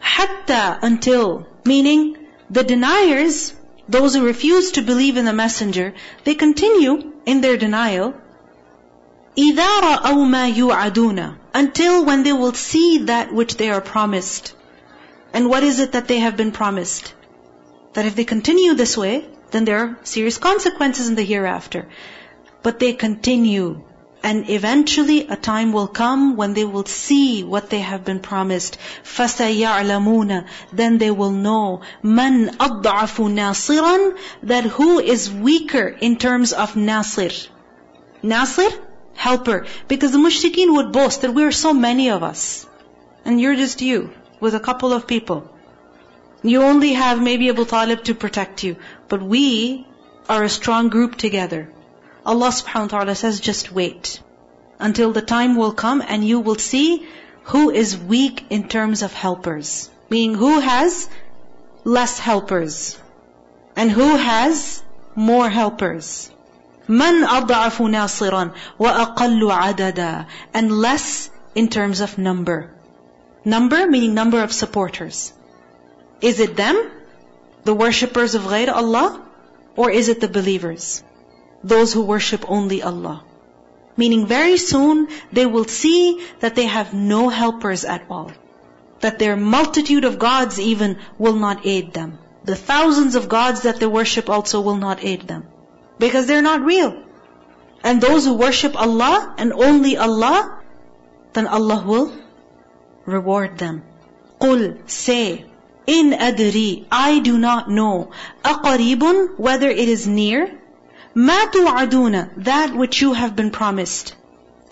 Hatta 0.00 0.78
until, 0.82 1.46
meaning 1.64 2.16
the 2.50 2.64
deniers, 2.64 3.54
those 3.88 4.14
who 4.14 4.26
refuse 4.26 4.72
to 4.72 4.82
believe 4.82 5.16
in 5.16 5.24
the 5.24 5.32
messenger, 5.32 5.94
they 6.24 6.34
continue 6.34 7.12
in 7.24 7.40
their 7.40 7.56
denial. 7.56 8.14
إِذَا 9.37 9.81
رَأَوْ 9.81 10.25
مَا 10.25 10.53
يُوعَدُونَ 10.53 11.37
Until 11.53 12.03
when 12.05 12.23
they 12.23 12.33
will 12.33 12.53
see 12.53 12.97
that 13.05 13.33
which 13.33 13.55
they 13.55 13.69
are 13.69 13.79
promised. 13.79 14.53
And 15.33 15.49
what 15.49 15.63
is 15.63 15.79
it 15.79 15.93
that 15.93 16.09
they 16.09 16.19
have 16.19 16.35
been 16.35 16.51
promised? 16.51 17.13
That 17.93 18.05
if 18.05 18.15
they 18.15 18.25
continue 18.25 18.73
this 18.73 18.97
way, 18.97 19.25
then 19.51 19.63
there 19.63 19.79
are 19.79 19.97
serious 20.03 20.37
consequences 20.37 21.07
in 21.07 21.15
the 21.15 21.23
hereafter. 21.23 21.87
But 22.61 22.79
they 22.79 22.91
continue. 22.91 23.83
And 24.21 24.49
eventually 24.49 25.27
a 25.27 25.37
time 25.37 25.71
will 25.71 25.87
come 25.87 26.35
when 26.35 26.53
they 26.53 26.65
will 26.65 26.85
see 26.85 27.43
what 27.43 27.69
they 27.69 27.79
have 27.79 28.03
been 28.03 28.19
promised. 28.19 28.77
فَسَيَعْلَمُونَ 29.03 30.45
Then 30.73 30.97
they 30.97 31.09
will 31.09 31.31
know 31.31 31.81
مَنْ 32.03 32.49
أَضْعَفُ 32.57 33.15
نَاصِرًا 33.39 34.17
That 34.43 34.65
who 34.65 34.99
is 34.99 35.31
weaker 35.31 35.87
in 35.87 36.17
terms 36.17 36.51
of 36.51 36.75
nasir. 36.75 37.31
Nasir? 38.21 38.69
Helper. 39.16 39.66
Because 39.88 40.12
the 40.12 40.18
mushrikeen 40.18 40.74
would 40.76 40.92
boast 40.92 41.22
that 41.22 41.34
we 41.34 41.44
are 41.44 41.52
so 41.52 41.72
many 41.72 42.10
of 42.10 42.22
us. 42.22 42.66
And 43.24 43.40
you're 43.40 43.56
just 43.56 43.82
you 43.82 44.12
with 44.40 44.54
a 44.54 44.60
couple 44.60 44.92
of 44.92 45.06
people. 45.06 45.50
You 46.42 46.62
only 46.62 46.92
have 46.92 47.20
maybe 47.20 47.48
Abu 47.48 47.64
Talib 47.64 48.04
to 48.04 48.14
protect 48.14 48.62
you. 48.62 48.76
But 49.08 49.22
we 49.22 49.86
are 50.28 50.44
a 50.44 50.48
strong 50.48 50.90
group 50.90 51.16
together. 51.16 51.72
Allah 52.24 52.48
subhanahu 52.48 52.92
wa 52.92 52.98
ta'ala 52.98 53.14
says, 53.14 53.40
just 53.40 53.72
wait. 53.72 54.20
Until 54.78 55.12
the 55.12 55.22
time 55.22 55.56
will 55.56 55.72
come 55.72 56.02
and 56.06 56.24
you 56.24 56.40
will 56.40 56.56
see 56.56 57.06
who 57.44 57.70
is 57.70 57.96
weak 57.96 58.46
in 58.50 58.68
terms 58.68 59.02
of 59.02 59.12
helpers. 59.12 59.90
Meaning 60.10 60.34
who 60.36 60.60
has 60.60 61.08
less 61.84 62.18
helpers. 62.18 62.98
And 63.74 63.90
who 63.90 64.16
has 64.16 64.82
more 65.14 65.48
helpers. 65.48 66.30
من 66.87 67.23
أضعف 67.23 67.81
ناصرا 67.81 68.51
وأقل 68.79 69.51
عددا 69.51 70.25
and 70.53 70.71
less 70.71 71.29
in 71.55 71.67
terms 71.69 72.01
of 72.01 72.17
number. 72.17 72.69
Number 73.45 73.87
meaning 73.87 74.13
number 74.13 74.43
of 74.43 74.51
supporters. 74.51 75.33
Is 76.21 76.39
it 76.39 76.55
them? 76.55 76.91
The 77.63 77.73
worshippers 77.73 78.35
of 78.35 78.43
غير 78.43 78.73
Allah? 78.73 79.21
Or 79.75 79.89
is 79.89 80.09
it 80.09 80.19
the 80.21 80.27
believers? 80.27 81.03
Those 81.63 81.93
who 81.93 82.01
worship 82.01 82.45
only 82.47 82.81
Allah. 82.83 83.23
Meaning 83.95 84.25
very 84.25 84.57
soon 84.57 85.07
they 85.31 85.45
will 85.45 85.65
see 85.65 86.21
that 86.39 86.55
they 86.55 86.65
have 86.65 86.93
no 86.93 87.29
helpers 87.29 87.85
at 87.85 88.03
all. 88.09 88.31
That 88.99 89.17
their 89.19 89.35
multitude 89.35 90.05
of 90.05 90.19
gods 90.19 90.59
even 90.59 90.97
will 91.17 91.35
not 91.35 91.65
aid 91.65 91.93
them. 91.93 92.19
The 92.43 92.55
thousands 92.55 93.15
of 93.15 93.29
gods 93.29 93.61
that 93.61 93.79
they 93.79 93.87
worship 93.87 94.29
also 94.29 94.61
will 94.61 94.77
not 94.77 95.03
aid 95.03 95.27
them. 95.27 95.47
Because 95.99 96.25
they're 96.25 96.41
not 96.41 96.61
real. 96.61 97.03
And 97.83 98.01
those 98.01 98.25
who 98.25 98.33
worship 98.33 98.75
Allah 98.75 99.33
and 99.37 99.53
only 99.53 99.97
Allah, 99.97 100.59
then 101.33 101.47
Allah 101.47 101.83
will 101.85 102.11
reward 103.05 103.57
them. 103.57 103.83
قُل 104.39 104.89
say, 104.89 105.45
in 105.87 106.11
adri, 106.11 106.85
I 106.91 107.19
do 107.19 107.37
not 107.37 107.69
know. 107.69 108.11
أَقَرِيبٌ 108.45 109.37
Whether 109.37 109.69
it 109.69 109.89
is 109.89 110.07
near. 110.07 110.59
مَا 111.15 111.51
تُوعَدُونَ 111.51 112.43
That 112.43 112.75
which 112.75 113.01
you 113.01 113.13
have 113.13 113.35
been 113.35 113.51
promised. 113.51 114.15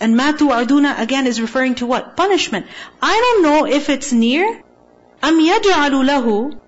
And 0.00 0.18
مَا 0.18 0.32
تُوعَدُونَ 0.32 0.98
again 0.98 1.26
is 1.26 1.40
referring 1.40 1.74
to 1.76 1.86
what? 1.86 2.16
Punishment. 2.16 2.66
I 3.02 3.14
don't 3.24 3.42
know 3.42 3.66
if 3.66 3.90
it's 3.90 4.12
near. 4.12 4.62
أَمْ 5.22 5.36
يَجْعَلُ 5.46 5.94
لَهُ 6.10 6.58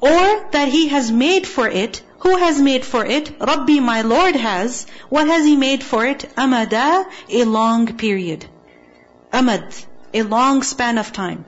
Or 0.00 0.50
that 0.50 0.68
He 0.68 0.88
has 0.88 1.10
made 1.10 1.46
for 1.46 1.68
it. 1.68 2.02
who 2.19 2.35
has 2.35 2.61
made 2.61 2.85
for 2.85 3.05
it? 3.05 3.39
Rabbi, 3.39 3.79
my 3.79 4.01
Lord 4.01 4.35
has. 4.35 4.85
What 5.09 5.27
has 5.27 5.45
He 5.45 5.55
made 5.55 5.83
for 5.83 6.05
it? 6.05 6.29
Amada, 6.37 7.05
a 7.29 7.43
long 7.45 7.95
period. 7.97 8.45
Amad, 9.31 9.85
a 10.13 10.23
long 10.23 10.63
span 10.63 10.97
of 10.97 11.13
time. 11.13 11.45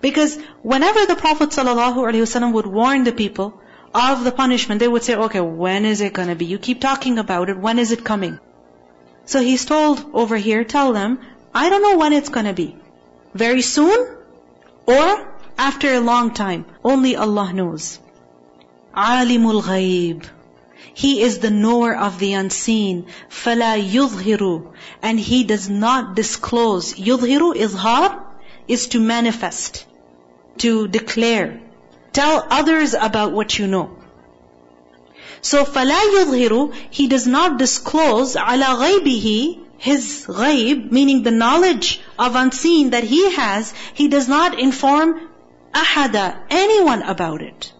Because 0.00 0.38
whenever 0.62 1.06
the 1.06 1.16
Prophet 1.16 1.50
ﷺ 1.50 2.52
would 2.52 2.66
warn 2.66 3.04
the 3.04 3.12
people 3.12 3.60
of 3.94 4.22
the 4.22 4.30
punishment, 4.30 4.78
they 4.78 4.88
would 4.88 5.02
say, 5.02 5.16
okay, 5.16 5.40
when 5.40 5.84
is 5.84 6.00
it 6.00 6.12
gonna 6.12 6.36
be? 6.36 6.44
You 6.44 6.58
keep 6.58 6.80
talking 6.80 7.18
about 7.18 7.48
it, 7.48 7.58
when 7.58 7.78
is 7.78 7.92
it 7.92 8.04
coming? 8.04 8.38
So 9.24 9.40
he's 9.40 9.64
told 9.64 10.04
over 10.12 10.36
here, 10.36 10.62
tell 10.64 10.92
them, 10.92 11.18
I 11.52 11.68
don't 11.70 11.82
know 11.82 11.96
when 11.96 12.12
it's 12.12 12.28
gonna 12.28 12.52
be. 12.52 12.76
Very 13.34 13.62
soon? 13.62 14.06
Or 14.86 15.34
after 15.58 15.92
a 15.94 16.00
long 16.00 16.32
time? 16.32 16.66
Only 16.84 17.16
Allah 17.16 17.52
knows. 17.52 17.98
Alimul 18.95 19.61
ghaib. 19.63 20.25
He 20.93 21.21
is 21.21 21.39
the 21.39 21.49
knower 21.49 21.95
of 21.95 22.19
the 22.19 22.33
unseen. 22.33 23.05
فَلَا 23.29 23.81
يُظْهِرُ 23.89 24.73
And 25.01 25.19
He 25.19 25.43
does 25.43 25.69
not 25.69 26.15
disclose. 26.15 26.93
يُظْهِرُ, 26.95 27.55
izhar, 27.55 28.19
is 28.67 28.87
to 28.87 28.99
manifest, 28.99 29.85
to 30.57 30.87
declare. 30.87 31.61
Tell 32.13 32.45
others 32.49 32.93
about 32.93 33.31
what 33.31 33.57
you 33.57 33.67
know. 33.67 33.97
So 35.41 35.63
فَلَا 35.63 36.01
يُظْهِرُ 36.15 36.73
He 36.89 37.07
does 37.07 37.25
not 37.25 37.57
disclose 37.57 38.35
عَلَى 38.35 38.75
غَيْبِهِ 38.83 39.59
His 39.77 40.25
ghaib, 40.27 40.91
meaning 40.91 41.23
the 41.23 41.31
knowledge 41.31 42.01
of 42.19 42.35
unseen 42.35 42.91
that 42.91 43.03
He 43.03 43.31
has, 43.31 43.73
He 43.93 44.07
does 44.07 44.27
not 44.27 44.59
inform 44.59 45.19
ahada, 45.73 46.37
anyone 46.49 47.01
about 47.01 47.41
it. 47.41 47.73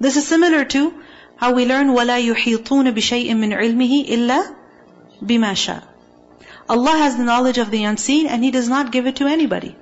This 0.00 0.16
is 0.16 0.26
similar 0.26 0.64
to 0.64 0.94
how 1.36 1.52
we 1.52 1.66
learn 1.66 1.88
وَلَا 1.88 2.18
يُحِيطُونَ 2.20 2.92
بِشَيْءٍ 2.94 3.30
مِّنْ 3.30 3.52
عِلْمِهِ 3.56 4.08
إِلَّا 4.08 4.54
بِمَا 5.22 5.52
شَاء 5.52 5.82
Allah 6.68 6.96
has 6.98 7.16
the 7.16 7.24
knowledge 7.24 7.58
of 7.58 7.70
the 7.70 7.84
unseen 7.84 8.26
and 8.26 8.42
He 8.42 8.50
does 8.50 8.68
not 8.68 8.90
give 8.90 9.06
it 9.06 9.16
to 9.16 9.26
anybody. 9.26 9.76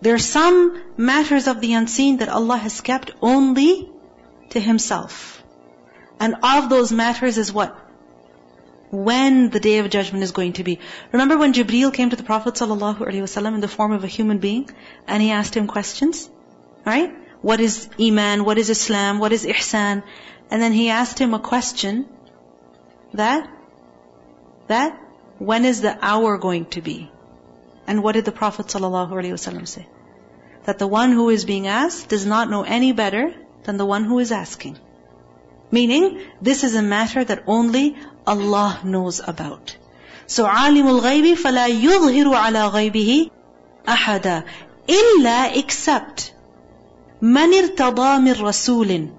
There 0.00 0.14
are 0.14 0.18
some 0.18 0.82
matters 0.96 1.46
of 1.46 1.60
the 1.60 1.74
unseen 1.74 2.18
that 2.18 2.28
Allah 2.28 2.56
has 2.56 2.80
kept 2.80 3.12
only 3.22 3.88
to 4.50 4.60
Himself. 4.60 5.42
And 6.18 6.36
of 6.42 6.68
those 6.68 6.92
matters 6.92 7.38
is 7.38 7.52
what? 7.52 7.78
When 8.90 9.50
the 9.50 9.60
day 9.60 9.78
of 9.78 9.90
judgment 9.90 10.24
is 10.24 10.32
going 10.32 10.52
to 10.54 10.64
be. 10.64 10.78
Remember 11.12 11.38
when 11.38 11.52
Jibreel 11.52 11.92
came 11.92 12.10
to 12.10 12.16
the 12.16 12.22
Prophet 12.22 12.54
ﷺ 12.54 13.54
in 13.54 13.60
the 13.60 13.68
form 13.68 13.92
of 13.92 14.04
a 14.04 14.06
human 14.06 14.38
being 14.38 14.68
and 15.06 15.22
he 15.22 15.30
asked 15.30 15.56
him 15.56 15.66
questions? 15.66 16.28
Right? 16.84 17.14
What 17.42 17.60
is 17.60 17.88
Iman? 18.00 18.44
What 18.44 18.58
is 18.58 18.70
Islam? 18.70 19.18
What 19.18 19.32
is 19.32 19.44
Ihsan? 19.44 20.02
And 20.50 20.62
then 20.62 20.72
he 20.72 20.90
asked 20.90 21.18
him 21.18 21.34
a 21.34 21.38
question 21.38 22.06
that, 23.12 23.48
that, 24.68 24.98
when 25.38 25.64
is 25.64 25.80
the 25.80 25.96
hour 26.00 26.38
going 26.38 26.66
to 26.76 26.80
be? 26.80 27.10
And 27.86 28.02
what 28.02 28.12
did 28.12 28.24
the 28.24 28.32
Prophet 28.32 28.66
ﷺ 28.66 29.68
say? 29.68 29.86
That 30.64 30.78
the 30.78 30.86
one 30.86 31.12
who 31.12 31.28
is 31.28 31.44
being 31.44 31.66
asked 31.66 32.08
does 32.08 32.24
not 32.24 32.48
know 32.48 32.62
any 32.62 32.92
better 32.92 33.34
than 33.64 33.76
the 33.76 33.84
one 33.84 34.04
who 34.04 34.18
is 34.18 34.32
asking. 34.32 34.78
Meaning, 35.70 36.22
this 36.40 36.64
is 36.64 36.74
a 36.74 36.82
matter 36.82 37.24
that 37.24 37.44
only 37.46 37.96
Allah 38.26 38.80
knows 38.84 39.20
about. 39.20 39.76
So, 40.26 40.46
عَالِمُ 40.46 41.00
الْغَيْبِ 41.00 41.34
فَلَا 41.34 41.68
يُظْهِرُ 41.68 42.34
عَلَى 42.34 42.72
غَيْبِهِ 42.72 43.30
أَحَدًا 43.86 44.44
إِلَّا 44.88 45.56
except 45.56 46.32
مَنِ 47.22 47.52
ارْتَضَى 47.52 48.20
مِنْ 48.20 48.34
رَسُولٍ 48.34 49.10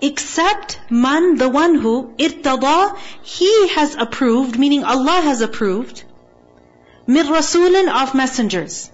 except 0.00 0.78
man, 0.90 1.36
the 1.36 1.48
one 1.48 1.74
who 1.74 2.14
irtada, 2.18 2.96
he 3.22 3.68
has 3.68 3.94
approved, 3.94 4.58
meaning 4.58 4.84
Allah 4.84 5.20
has 5.20 5.40
approved, 5.40 6.04
mir 7.06 7.24
rasulin 7.24 7.88
of 8.02 8.14
messengers. 8.14 8.90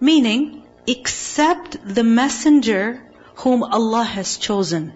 Meaning, 0.00 0.62
except 0.86 1.76
the 1.84 2.04
messenger 2.04 3.02
whom 3.36 3.62
Allah 3.62 4.04
has 4.04 4.36
chosen, 4.36 4.92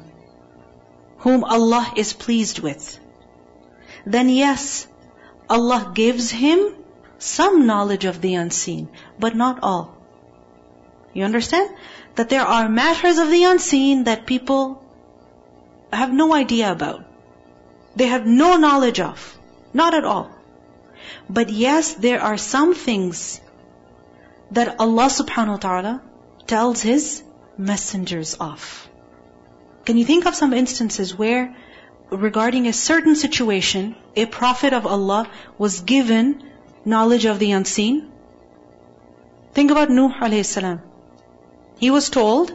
whom 1.18 1.44
Allah 1.44 1.92
is 1.96 2.12
pleased 2.12 2.60
with. 2.60 2.98
Then 4.06 4.28
yes, 4.28 4.86
Allah 5.48 5.92
gives 5.94 6.30
him 6.30 6.74
some 7.18 7.66
knowledge 7.66 8.04
of 8.04 8.20
the 8.20 8.34
unseen, 8.34 8.88
but 9.18 9.36
not 9.36 9.58
all. 9.62 9.95
You 11.17 11.23
understand? 11.23 11.71
That 12.13 12.29
there 12.29 12.43
are 12.55 12.69
matters 12.69 13.17
of 13.17 13.31
the 13.31 13.43
unseen 13.45 14.03
that 14.03 14.27
people 14.27 14.83
have 15.91 16.13
no 16.13 16.31
idea 16.31 16.71
about. 16.71 17.05
They 17.95 18.05
have 18.05 18.27
no 18.27 18.57
knowledge 18.57 18.99
of. 18.99 19.23
Not 19.73 19.95
at 19.95 20.05
all. 20.05 20.29
But 21.27 21.49
yes, 21.49 21.95
there 21.95 22.21
are 22.21 22.37
some 22.37 22.75
things 22.75 23.41
that 24.51 24.79
Allah 24.79 25.07
subhanahu 25.15 25.55
wa 25.55 25.63
ta'ala 25.63 25.93
tells 26.51 26.83
His 26.83 27.23
messengers 27.57 28.35
of. 28.35 28.67
Can 29.85 29.97
you 29.97 30.05
think 30.05 30.27
of 30.27 30.35
some 30.35 30.53
instances 30.53 31.15
where 31.17 31.55
regarding 32.11 32.67
a 32.67 32.73
certain 32.73 33.15
situation, 33.15 33.95
a 34.15 34.27
prophet 34.27 34.73
of 34.81 34.85
Allah 34.85 35.27
was 35.57 35.79
given 35.79 36.43
knowledge 36.85 37.25
of 37.25 37.39
the 37.39 37.51
unseen? 37.53 38.11
Think 39.53 39.71
about 39.71 39.89
Nuh 39.89 40.13
alayhi 40.27 40.45
salam. 40.45 40.83
He 41.77 41.91
was 41.91 42.09
told 42.09 42.51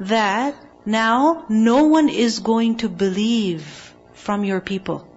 that 0.00 0.54
now 0.84 1.44
no 1.48 1.84
one 1.84 2.08
is 2.08 2.38
going 2.40 2.76
to 2.78 2.88
believe 2.88 3.94
from 4.14 4.44
your 4.44 4.60
people. 4.60 5.08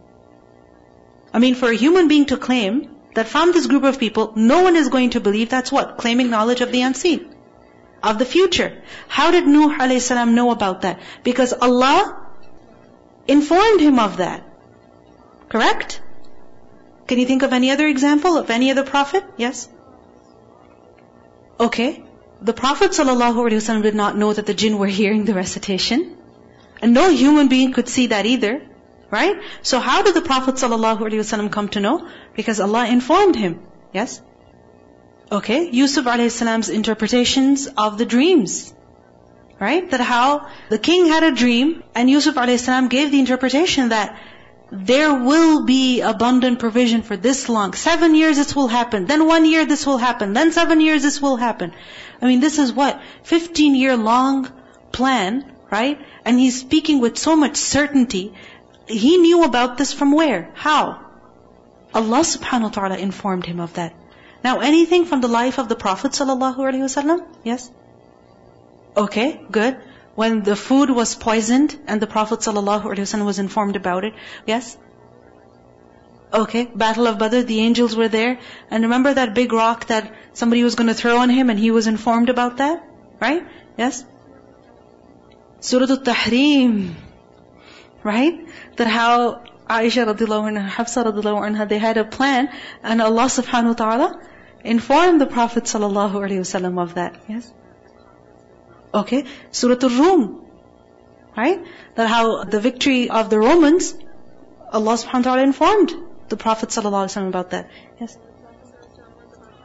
I 1.34 1.39
mean, 1.39 1.56
for 1.56 1.70
a 1.70 1.76
human 1.76 2.08
being 2.08 2.26
to 2.28 2.38
claim 2.38 2.89
that 3.13 3.28
from 3.28 3.52
this 3.52 3.68
group 3.68 3.84
of 3.84 4.00
people, 4.00 4.34
no 4.36 4.63
one 4.63 4.76
is 4.76 4.89
going 4.89 5.12
to 5.12 5.20
believe, 5.20 5.50
that's 5.50 5.72
what? 5.72 5.98
Claiming 5.98 6.30
knowledge 6.30 6.62
of 6.62 6.72
the 6.72 6.82
unseen. 6.82 7.34
Of 8.04 8.20
the 8.20 8.26
future. 8.26 8.82
How 9.08 9.32
did 9.32 9.48
Nuh 9.48 9.76
a.s. 9.80 10.10
know 10.12 10.52
about 10.52 10.82
that? 10.82 11.00
Because 11.24 11.54
Allah 11.54 12.28
informed 13.28 13.82
him 13.82 14.00
of 14.00 14.18
that. 14.18 14.44
Correct? 15.50 16.02
Can 17.08 17.20
you 17.20 17.26
think 17.26 17.44
of 17.44 17.54
any 17.54 17.72
other 17.72 17.88
example 17.88 18.38
of 18.38 18.50
any 18.50 18.72
other 18.72 18.84
prophet? 18.84 19.24
Yes? 19.38 19.70
Okay. 21.60 22.05
The 22.41 22.54
Prophet 22.54 22.91
ﷺ 22.91 23.82
did 23.82 23.95
not 23.95 24.17
know 24.17 24.34
that 24.34 24.45
the 24.45 24.54
jinn 24.54 24.78
were 24.78 24.88
hearing 24.88 25.26
the 25.26 25.34
recitation. 25.34 26.17
And 26.82 26.93
no 26.93 27.10
human 27.10 27.48
being 27.48 27.74
could 27.74 27.88
see 27.88 28.08
that 28.08 28.26
either. 28.26 28.62
Right? 29.10 29.38
So 29.62 29.80
how 29.80 30.02
did 30.02 30.15
the 30.15 30.21
Prophet 30.21 30.56
ﷺ 30.56 31.52
come 31.52 31.69
to 31.69 31.80
know? 31.80 32.08
Because 32.36 32.60
Allah 32.60 32.88
informed 32.88 33.36
him. 33.36 33.62
Yes? 33.93 34.21
Okay. 35.32 35.69
Yusuf 35.71 36.06
a.s.'s 36.06 36.69
interpretations 36.69 37.67
of 37.67 37.98
the 37.98 38.06
dreams. 38.06 38.74
Right? 39.60 39.89
That 39.89 40.02
how 40.02 40.48
the 40.69 40.78
king 40.78 41.08
had 41.08 41.24
a 41.24 41.32
dream 41.32 41.84
and 41.95 42.10
Yusuf 42.10 42.36
a.s. 42.36 42.69
gave 42.89 43.12
the 43.12 43.19
interpretation 43.19 43.89
that 43.89 44.17
there 44.71 45.13
will 45.13 45.63
be 45.63 46.02
abundant 46.02 46.60
provision 46.60 47.02
for 47.02 47.15
this 47.15 47.48
long. 47.48 47.74
Seven 47.74 48.15
years 48.15 48.38
this 48.38 48.56
will 48.56 48.67
happen. 48.67 49.06
Then 49.06 49.26
one 49.28 49.45
year 49.45 49.65
this 49.65 49.86
will 49.86 49.98
happen. 49.98 50.34
Then 50.34 50.52
seven 50.52 50.82
years 50.82 51.04
this 51.04 51.21
will 51.21 51.38
happen. 51.38 51.74
I 52.21 52.28
mean, 52.28 52.39
this 52.39 52.60
is 52.60 52.73
what? 52.73 53.01
15 53.23 53.75
year 53.75 53.97
long 53.97 54.51
plan, 54.91 55.51
right? 55.71 55.99
And 56.23 56.39
he's 56.39 56.60
speaking 56.60 56.99
with 56.99 57.17
so 57.17 57.36
much 57.36 57.58
certainty. 57.58 58.34
He 58.88 59.17
knew 59.17 59.43
about 59.43 59.78
this 59.78 59.93
from 59.93 60.12
where? 60.12 60.51
How? 60.54 61.01
Allah 61.93 62.19
subhanahu 62.19 62.63
wa 62.63 62.69
ta'ala 62.69 62.97
informed 62.97 63.45
him 63.45 63.60
of 63.60 63.73
that. 63.73 63.93
Now 64.43 64.60
anything 64.60 65.06
from 65.06 65.21
the 65.21 65.28
life 65.28 65.58
of 65.58 65.69
the 65.69 65.75
Prophet 65.75 66.12
sallallahu 66.12 66.58
alaihi 66.58 66.88
wasallam? 66.88 67.25
Yes? 67.43 67.69
Okay, 68.95 69.41
good. 69.51 69.78
When 70.15 70.43
the 70.43 70.56
food 70.56 70.89
was 70.89 71.13
poisoned 71.15 71.78
and 71.88 72.01
the 72.01 72.08
Prophet 72.08 72.39
ﷺ 72.39 73.25
was 73.25 73.38
informed 73.38 73.75
about 73.75 74.06
it. 74.06 74.13
Yes? 74.47 74.78
Okay, 76.36 76.65
Battle 76.65 77.08
of 77.08 77.17
Badr, 77.17 77.43
the 77.43 77.62
angels 77.62 77.95
were 77.95 78.10
there. 78.10 78.39
And 78.69 78.84
remember 78.84 79.13
that 79.13 79.34
big 79.34 79.54
rock 79.54 79.86
that 79.88 80.13
somebody 80.34 80.65
was 80.65 80.76
going 80.76 80.88
to 80.88 80.93
throw 80.93 81.17
on 81.19 81.30
him 81.30 81.50
and 81.50 81.58
he 81.58 81.71
was 81.71 81.88
informed 81.88 82.28
about 82.30 82.58
that? 82.58 82.84
Right? 83.21 83.48
Yes? 83.78 84.04
Surah 85.62 85.89
Al-Tahrim. 85.89 86.95
Right? 88.04 88.45
That 88.76 88.88
how 88.88 89.43
Aisha 89.69 90.06
radiallahu 90.13 90.52
anha, 90.52 90.67
Hafsa 90.67 91.06
radiallahu 91.06 91.45
anha, 91.50 91.69
they 91.69 91.78
had 91.78 91.98
a 91.98 92.04
plan 92.04 92.50
and 92.84 93.02
Allah 93.02 93.28
subhanahu 93.36 93.67
wa 93.67 93.74
ta'ala 93.74 94.21
informed 94.65 95.21
the 95.21 95.28
Prophet 95.28 95.63
sallallahu 95.63 96.15
alaihi 96.15 96.43
wasallam 96.45 96.82
of 96.82 96.95
that. 96.95 97.15
Yes? 97.30 97.54
Okay? 98.93 99.24
Surah 99.52 99.78
Al-Rum. 99.82 100.41
Right? 101.38 101.63
That 101.95 102.10
how 102.10 102.43
the 102.43 102.60
victory 102.60 103.10
of 103.10 103.30
the 103.30 103.39
Romans, 103.39 103.95
Allah 104.74 104.95
subhanahu 104.95 105.13
wa 105.13 105.21
ta'ala 105.21 105.43
informed 105.43 105.95
the 106.30 106.38
Prophet 106.38 106.70
ﷺ 106.70 107.28
about 107.28 107.52
that. 107.52 107.70
Yes? 108.00 108.18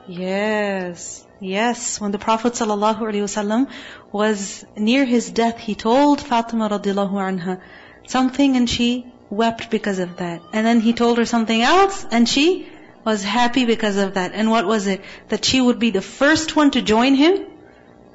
Yes. 0.06 1.26
Yes. 1.40 2.00
When 2.00 2.10
the 2.10 2.18
Prophet 2.18 2.54
ﷺ 2.54 3.70
was 4.12 4.64
near 4.76 5.04
his 5.04 5.30
death, 5.30 5.58
he 5.58 5.74
told 5.74 6.20
Fatima 6.20 6.68
radiallahu 6.68 7.12
anha 7.12 7.60
something 8.06 8.56
and 8.56 8.68
she 8.68 9.06
wept 9.30 9.70
because 9.70 9.98
of 9.98 10.16
that. 10.16 10.42
And 10.52 10.66
then 10.66 10.80
he 10.80 10.92
told 10.92 11.18
her 11.18 11.24
something 11.24 11.62
else 11.62 12.04
and 12.10 12.28
she 12.28 12.68
was 13.04 13.22
happy 13.22 13.64
because 13.64 13.96
of 13.96 14.14
that. 14.14 14.32
And 14.34 14.50
what 14.50 14.66
was 14.66 14.86
it? 14.86 15.02
That 15.28 15.44
she 15.44 15.60
would 15.60 15.78
be 15.78 15.90
the 15.90 16.02
first 16.02 16.56
one 16.56 16.72
to 16.72 16.82
join 16.82 17.14
him 17.14 17.46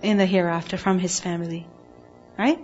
in 0.01 0.17
the 0.17 0.25
hereafter 0.25 0.77
from 0.77 0.99
his 0.99 1.19
family. 1.19 1.67
Right? 2.37 2.59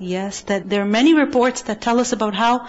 Yes, 0.00 0.40
that 0.42 0.68
there 0.68 0.82
are 0.82 0.86
many 0.86 1.14
reports 1.14 1.62
that 1.62 1.80
tell 1.80 2.00
us 2.00 2.12
about 2.12 2.34
how 2.34 2.66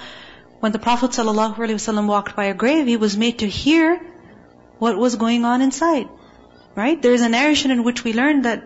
when 0.60 0.72
the 0.72 0.80
Prophet 0.80 1.12
ﷺ 1.12 2.08
walked 2.08 2.36
by 2.36 2.46
a 2.46 2.54
grave, 2.54 2.88
he 2.88 2.98
was 2.98 3.18
made 3.18 3.40
to 3.40 3.48
hear 3.48 4.00
what 4.80 4.98
was 4.98 5.16
going 5.16 5.46
on 5.46 5.62
inside. 5.62 6.08
Right? 6.76 7.02
There 7.02 7.14
is 7.14 7.22
a 7.22 7.30
narration 7.30 7.72
in 7.72 7.84
which 7.84 8.04
we 8.04 8.14
learn 8.14 8.44
that 8.44 8.64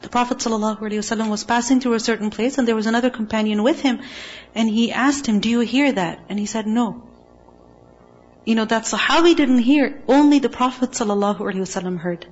the 0.00 0.08
Prophet 0.08 0.38
ﷺ 0.38 1.30
was 1.30 1.44
passing 1.44 1.80
through 1.80 1.94
a 1.94 2.00
certain 2.00 2.30
place 2.30 2.58
and 2.58 2.66
there 2.66 2.76
was 2.76 2.86
another 2.86 3.10
companion 3.10 3.62
with 3.62 3.80
him 3.80 4.00
and 4.54 4.68
he 4.68 4.92
asked 4.92 5.26
him, 5.26 5.40
do 5.40 5.48
you 5.48 5.60
hear 5.60 5.92
that? 5.92 6.20
And 6.28 6.38
he 6.38 6.46
said, 6.46 6.66
no. 6.66 7.06
You 8.44 8.54
know, 8.54 8.64
that 8.64 8.84
Sahabi 8.84 9.36
didn't 9.36 9.58
hear, 9.58 10.02
only 10.08 10.38
the 10.38 10.48
Prophet 10.48 10.92
ﷺ 10.92 11.98
heard. 11.98 12.26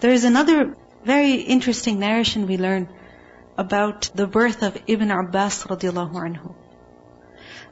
There 0.00 0.12
is 0.12 0.24
another 0.24 0.76
very 1.04 1.34
interesting 1.34 1.98
narration 1.98 2.46
we 2.46 2.56
learn 2.56 2.88
about 3.57 4.09
the 4.15 4.27
birth 4.27 4.63
of 4.63 4.77
Ibn 4.87 5.11
Abbas 5.11 5.65
radiallahu 5.65 6.13
anhu. 6.13 6.55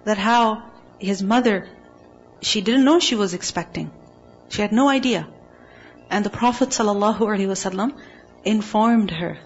That 0.05 0.17
how 0.17 0.63
his 0.99 1.23
mother, 1.23 1.67
she 2.41 2.61
didn't 2.61 2.85
know 2.85 2.99
she 2.99 3.15
was 3.15 3.33
expecting. 3.33 3.91
She 4.49 4.61
had 4.61 4.71
no 4.71 4.89
idea. 4.89 5.27
And 6.09 6.25
the 6.25 6.29
Prophet 6.29 6.69
ﷺ 6.69 7.99
informed 8.43 9.11
her 9.11 9.37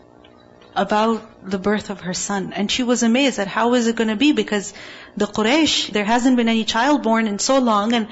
about 0.75 1.49
the 1.49 1.57
birth 1.57 1.89
of 1.89 2.01
her 2.01 2.13
son. 2.13 2.51
And 2.53 2.69
she 2.69 2.83
was 2.83 3.03
amazed 3.03 3.39
at 3.39 3.47
how 3.47 3.73
is 3.75 3.87
it 3.87 3.95
going 3.95 4.09
to 4.09 4.15
be 4.15 4.31
because 4.31 4.73
the 5.15 5.25
Quraysh, 5.25 5.91
there 5.91 6.03
hasn't 6.03 6.35
been 6.37 6.49
any 6.49 6.65
child 6.65 7.03
born 7.03 7.27
in 7.27 7.39
so 7.39 7.59
long 7.59 7.93
and 7.93 8.07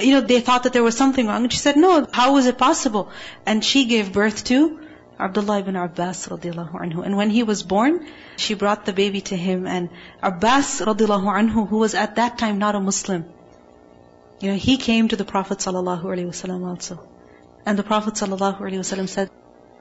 you 0.00 0.12
know, 0.12 0.20
they 0.20 0.40
thought 0.40 0.62
that 0.62 0.72
there 0.72 0.82
was 0.82 0.96
something 0.96 1.26
wrong. 1.26 1.42
And 1.42 1.52
she 1.52 1.58
said, 1.58 1.76
no, 1.76 2.06
how 2.12 2.36
is 2.36 2.46
it 2.46 2.56
possible? 2.56 3.10
And 3.44 3.64
she 3.64 3.86
gave 3.86 4.12
birth 4.12 4.44
to 4.44 4.80
Abdullah 5.18 5.58
ibn 5.60 5.76
Abbas 5.76 6.28
radiallahu 6.28 6.74
anhu. 6.80 7.04
And 7.04 7.16
when 7.16 7.30
he 7.30 7.42
was 7.42 7.62
born, 7.62 8.06
she 8.36 8.54
brought 8.54 8.84
the 8.84 8.92
baby 8.92 9.20
to 9.32 9.36
him 9.36 9.66
and 9.66 9.90
Abbas 10.22 10.80
radiallahu 10.80 11.34
anhu, 11.40 11.68
who 11.68 11.78
was 11.78 11.94
at 11.94 12.16
that 12.16 12.38
time 12.38 12.58
not 12.58 12.74
a 12.74 12.80
Muslim, 12.80 13.24
you 14.40 14.50
know, 14.50 14.56
he 14.56 14.76
came 14.76 15.08
to 15.08 15.16
the 15.16 15.24
Prophet 15.24 15.58
sallallahu 15.58 16.04
alaihi 16.04 16.28
wasallam 16.32 16.66
also. 16.66 17.00
And 17.66 17.78
the 17.78 17.82
Prophet 17.82 18.14
sallallahu 18.14 18.60
alaihi 18.60 18.82
wasallam 18.84 19.08
said 19.08 19.30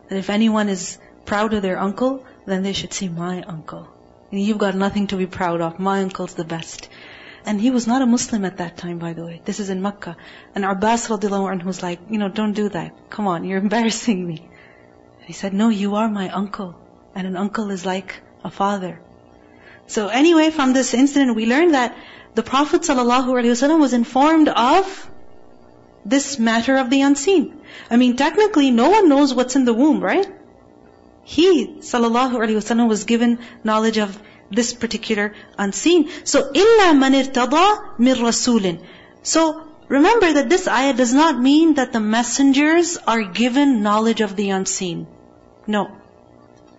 that 0.10 0.17
if 0.17 0.32
anyone 0.32 0.69
is 0.69 0.97
proud 1.26 1.54
of 1.54 1.62
their 1.62 1.80
uncle, 1.80 2.26
then 2.47 2.63
they 2.63 2.73
should 2.73 2.93
see 2.93 3.08
my 3.08 3.43
uncle. 3.43 3.88
And 4.32 4.41
you've 4.41 4.58
got 4.58 4.76
nothing 4.76 5.08
to 5.08 5.17
be 5.17 5.28
proud 5.28 5.62
of. 5.62 5.78
My 5.80 6.02
uncle's 6.02 6.34
the 6.34 6.43
best. 6.43 6.89
And 7.45 7.62
he 7.62 7.69
was 7.71 7.86
not 7.88 8.02
a 8.02 8.06
Muslim 8.06 8.45
at 8.45 8.58
that 8.58 8.78
time, 8.78 8.97
by 8.97 9.13
the 9.13 9.23
way. 9.23 9.41
This 9.45 9.60
is 9.60 9.69
in 9.69 9.82
Makkah. 9.82 10.17
And 10.56 10.65
Abbas 10.65 11.08
radiallahu 11.08 11.52
anhu 11.54 11.65
was 11.65 11.84
like, 11.84 12.00
you 12.10 12.17
know, 12.17 12.30
don't 12.30 12.54
do 12.54 12.69
that. 12.69 13.10
Come 13.12 13.28
on, 13.28 13.43
you're 13.43 13.60
embarrassing 13.67 14.26
me. 14.28 14.50
He 15.27 15.33
said, 15.33 15.53
no, 15.53 15.68
you 15.68 15.95
are 15.97 16.09
my 16.09 16.29
uncle. 16.29 16.75
And 17.14 17.27
an 17.27 17.37
uncle 17.37 17.71
is 17.71 17.87
like 17.87 18.21
a 18.45 18.51
father. 18.51 19.01
So 19.87 20.09
anyway, 20.09 20.51
from 20.51 20.73
this 20.73 20.95
incident, 20.95 21.37
we 21.37 21.47
learned 21.47 21.75
that 21.75 21.97
the 22.35 22.42
Prophet 22.42 22.83
ﷺ 22.83 23.81
was 23.81 23.92
informed 23.92 24.49
of 24.49 25.11
this 26.05 26.38
matter 26.38 26.77
of 26.77 26.90
the 26.90 27.03
unseen. 27.03 27.61
I 27.90 27.97
mean, 27.97 28.16
technically, 28.16 28.71
no 28.71 28.90
one 28.90 29.09
knows 29.09 29.35
what's 29.35 29.57
in 29.57 29.64
the 29.64 29.75
womb, 29.75 30.01
right? 30.01 30.27
He, 31.25 31.66
sallallahu 31.79 32.33
alaihi 32.33 32.57
wasallam, 32.57 32.88
was 32.88 33.05
given 33.05 33.38
knowledge 33.62 33.99
of 33.99 34.18
this 34.51 34.73
particular 34.75 35.35
unseen. 35.57 36.11
So, 36.25 36.53
إِلَّا 36.53 36.92
مَنِ 37.03 37.23
ارْتَضَى 37.23 37.99
مِنْ 37.99 38.14
رَسُولٍ 38.16 38.85
So, 39.23 39.68
remember 39.88 40.33
that 40.33 40.49
this 40.49 40.66
ayah 40.66 40.95
does 40.95 41.12
not 41.12 41.38
mean 41.38 41.75
that 41.75 41.92
the 41.92 42.01
messengers 42.01 42.99
are 43.07 43.23
given 43.23 43.83
knowledge 43.83 44.21
of 44.21 44.37
the 44.37 44.51
unseen. 44.51 45.07
No. 45.66 45.90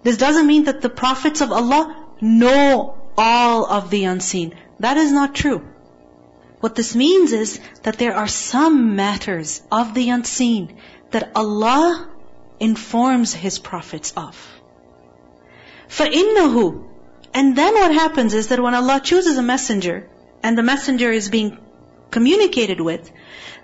This 0.04 0.18
doesn't 0.18 0.48
mean 0.48 0.66
that 0.66 0.82
the 0.82 0.89
prophets 0.89 1.42
of 1.42 1.52
Allah 1.52 1.96
know 2.22 2.98
all 3.18 3.66
of 3.66 3.89
the 3.89 4.06
unseen. 4.06 4.56
That 4.80 4.98
is 4.98 5.12
not 5.12 5.36
true. 5.36 5.68
What 6.60 6.76
this 6.76 6.96
means 6.96 7.34
is 7.34 7.60
that 7.84 7.98
there 7.98 8.16
are 8.16 8.28
some 8.28 8.96
matters 8.96 9.62
of 9.72 9.94
the 9.94 10.10
unseen 10.10 10.78
that 11.12 11.32
Allah 11.36 12.08
informs 12.60 13.34
His 13.34 13.60
prophets 13.60 14.13
of. 14.16 14.36
فَإِنَّهُ 15.89 16.88
And 17.34 17.56
then 17.56 17.74
what 17.74 17.94
happens 17.94 18.34
is 18.34 18.48
that 18.48 18.62
when 18.62 18.76
Allah 18.76 19.02
chooses 19.04 19.38
a 19.38 19.44
messenger, 19.44 20.10
and 20.42 20.58
the 20.58 20.63
messenger 20.63 21.12
is 21.12 21.30
being 21.30 21.58
communicated 22.12 22.80
with, 22.80 23.12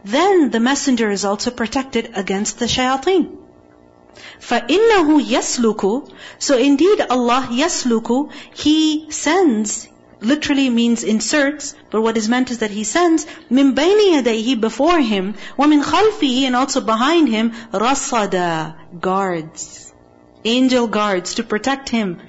then 0.04 0.50
the 0.50 0.60
messenger 0.60 1.10
is 1.10 1.26
also 1.26 1.52
protected 1.52 2.12
against 2.16 2.60
the 2.60 2.66
shayateen. 2.66 3.38
فَإِنَّهُ 4.40 5.22
يَسْلُكُ 5.22 6.12
So 6.40 6.58
indeed 6.58 7.02
Allah 7.10 7.48
يَسْلُكُ 7.52 8.32
He 8.56 9.12
sends, 9.12 9.88
literally 10.22 10.70
means 10.70 11.04
inserts, 11.04 11.76
but 11.92 12.02
what 12.02 12.18
is 12.18 12.30
meant 12.30 12.52
is 12.52 12.60
that 12.60 12.72
He 12.72 12.84
sends 12.84 13.26
مِن 13.52 13.76
بَيْنِ 13.76 14.22
يَدَيْهِ 14.22 14.60
before 14.60 15.00
Him, 15.00 15.36
وَمِن 15.58 15.84
خَلْفِهِ 15.84 16.44
and 16.44 16.56
also 16.56 16.82
behind 16.82 17.30
Him, 17.30 17.52
رَصَدًا 17.72 19.02
guards. 19.02 19.94
Angel 20.46 20.88
guards 20.88 21.36
to 21.36 21.44
protect 21.44 21.90
Him 21.90 22.22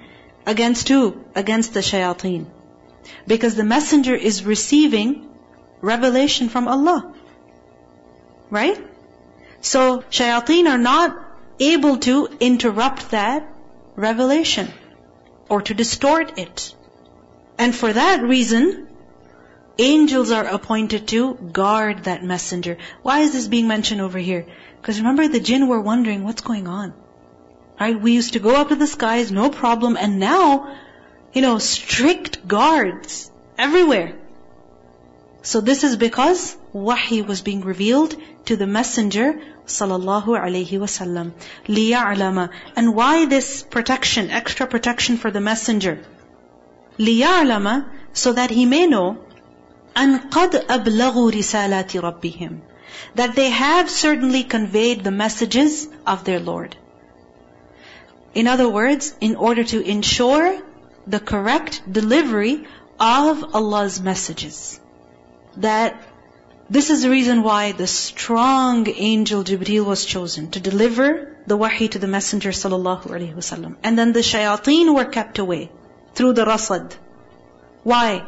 against 0.47 0.89
who? 0.89 1.25
Against 1.35 1.75
the 1.75 1.81
shayateen. 1.81 2.47
Because 3.27 3.55
the 3.55 3.65
messenger 3.65 4.15
is 4.15 4.45
receiving 4.45 5.29
revelation 5.81 6.49
from 6.49 6.69
Allah. 6.69 7.15
Right? 8.51 8.79
So 9.61 10.03
shayateen 10.11 10.67
are 10.67 10.79
not 10.79 11.24
able 11.60 11.98
to 11.98 12.28
interrupt 12.40 13.12
that 13.12 13.48
revelation 13.96 14.72
or 15.50 15.62
to 15.62 15.74
distort 15.74 16.38
it. 16.38 16.74
And 17.58 17.74
for 17.74 17.92
that 17.92 18.22
reason, 18.22 18.88
angels 19.78 20.32
are 20.32 20.46
appointed 20.46 21.08
to 21.10 21.34
guard 21.34 22.06
that 22.06 22.24
messenger. 22.24 22.78
Why 23.02 23.20
is 23.20 23.34
this 23.34 23.48
being 23.48 23.68
mentioned 23.68 24.02
over 24.02 24.20
here? 24.20 24.46
Because 24.82 25.00
remember 25.00 25.28
the 25.28 25.40
jinn 25.40 25.68
were 25.68 25.82
wondering 25.82 26.24
what's 26.24 26.42
going 26.42 26.68
on. 26.68 26.94
Right? 27.80 28.00
We 28.00 28.14
used 28.14 28.34
to 28.34 28.40
go 28.40 28.56
up 28.56 28.70
to 28.70 28.76
the 28.76 28.88
skies, 28.88 29.32
no 29.32 29.50
problem, 29.50 29.98
and 29.98 30.20
now, 30.20 30.78
you 31.34 31.42
know, 31.42 31.58
strict 31.60 32.48
guards 32.48 33.32
everywhere. 33.58 34.16
So 35.42 35.62
this 35.62 35.84
is 35.84 35.96
because 35.96 36.58
wahi 36.74 37.22
was 37.22 37.42
being 37.42 37.62
revealed 37.62 38.16
to 38.46 38.56
the 38.56 38.68
messenger 38.68 39.42
sallallahu 39.67 40.39
alayhi 40.39 40.79
wasallam. 40.85 41.33
لِيَعْلَمَ 41.67 42.49
And 42.77 42.95
why 42.95 43.27
this 43.27 43.63
protection, 43.63 44.31
extra 44.31 44.67
protection 44.67 45.17
for 45.17 45.31
the 45.31 45.41
messenger? 45.41 46.01
لِيَعْلَمَ 46.99 47.87
So 48.13 48.33
that 48.33 48.51
he 48.51 48.67
may 48.67 48.87
know 48.87 49.19
أَن 49.97 50.31
قَدْ 50.31 50.67
أَبْلَغُوا 50.67 51.33
رِسَالَاتِ 51.33 52.01
رَبِّهِمْ 52.01 52.61
That 53.15 53.35
they 53.35 53.51
have 53.51 53.91
certainly 53.91 54.45
conveyed 54.45 55.05
the 55.05 55.11
messages 55.11 55.89
of 56.07 56.25
their 56.25 56.41
Lord. 56.41 56.77
In 58.35 58.47
other 58.47 58.69
words, 58.69 59.15
in 59.21 59.37
order 59.37 59.65
to 59.65 59.81
ensure 59.81 60.61
the 61.07 61.21
correct 61.21 61.83
delivery 61.91 62.67
of 63.01 63.55
Allah's 63.55 64.01
messages. 64.01 64.81
That 65.57 66.01
this 66.68 66.90
is 66.90 67.04
the 67.04 67.10
reason 67.12 67.44
why 67.44 67.74
the 67.74 67.86
strong 67.86 68.88
angel 68.90 69.44
Jibreel 69.44 69.86
was 69.86 70.04
chosen 70.04 70.50
to 70.52 70.60
deliver 70.60 71.38
the 71.46 71.56
wahi 71.56 71.90
to 71.90 72.00
the 72.00 72.08
Messenger 72.08 72.50
sallallahu 72.50 73.04
alaihi 73.04 73.36
wasallam. 73.36 73.76
And 73.84 74.00
then 74.00 74.14
the 74.14 74.22
shayateen 74.22 74.96
were 74.96 75.06
kept 75.06 75.38
away 75.38 75.70
through 76.16 76.34
the 76.34 76.46
rasad. 76.46 76.96
Why? 77.84 78.26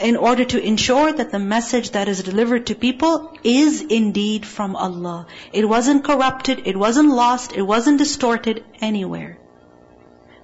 In 0.00 0.16
order 0.16 0.44
to 0.44 0.60
ensure 0.60 1.12
that 1.12 1.30
the 1.30 1.38
message 1.38 1.90
that 1.92 2.08
is 2.08 2.22
delivered 2.22 2.66
to 2.66 2.74
people 2.74 3.36
is 3.44 3.80
indeed 3.80 4.44
from 4.44 4.74
Allah. 4.74 5.26
It 5.52 5.68
wasn't 5.68 6.02
corrupted, 6.02 6.62
it 6.66 6.76
wasn't 6.76 7.10
lost, 7.10 7.52
it 7.52 7.62
wasn't 7.62 7.98
distorted 7.98 8.64
anywhere. 8.80 9.38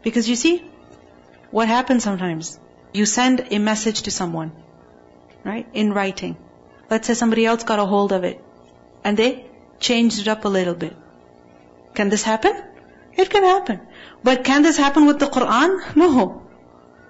Because 0.02 0.28
you 0.28 0.36
see, 0.36 0.62
what 1.50 1.66
happens 1.66 2.04
sometimes? 2.04 2.58
You 2.92 3.06
send 3.06 3.46
a 3.50 3.58
message 3.58 4.02
to 4.02 4.12
someone, 4.12 4.52
right? 5.44 5.66
In 5.72 5.92
writing. 5.92 6.36
Let's 6.93 7.07
say 7.07 7.13
somebody 7.13 7.45
else 7.45 7.63
got 7.63 7.79
a 7.79 7.85
hold 7.85 8.11
of 8.11 8.23
it 8.23 8.41
and 9.03 9.17
they 9.17 9.45
changed 9.79 10.19
it 10.19 10.27
up 10.27 10.45
a 10.45 10.49
little 10.49 10.73
bit. 10.73 10.95
Can 11.93 12.09
this 12.09 12.23
happen? 12.23 12.53
It 13.15 13.29
can 13.29 13.43
happen. 13.43 13.79
But 14.23 14.43
can 14.43 14.63
this 14.63 14.77
happen 14.77 15.05
with 15.05 15.19
the 15.19 15.27
Quran? 15.27 15.95
No. 15.95 16.43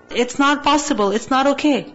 It's 0.10 0.40
not 0.40 0.64
possible. 0.64 1.12
It's 1.12 1.30
not 1.30 1.48
okay. 1.48 1.94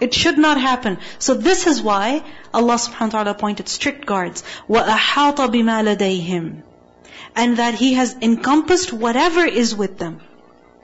It 0.00 0.14
should 0.14 0.38
not 0.38 0.58
happen. 0.60 0.98
So 1.18 1.34
this 1.34 1.66
is 1.66 1.82
why 1.82 2.22
Allah 2.54 2.76
subhanahu 2.76 3.12
wa 3.12 3.16
ta'ala 3.16 3.30
appointed 3.32 3.68
strict 3.68 4.06
guards. 4.06 4.42
وَأَحَاطَ 4.68 5.36
بِمَا 5.36 5.78
لَدَيْهِمْ 5.88 6.62
And 7.36 7.58
that 7.58 7.74
He 7.74 7.94
has 7.94 8.16
encompassed 8.20 8.92
whatever 8.92 9.44
is 9.44 9.74
with 9.74 9.98
them. 9.98 10.20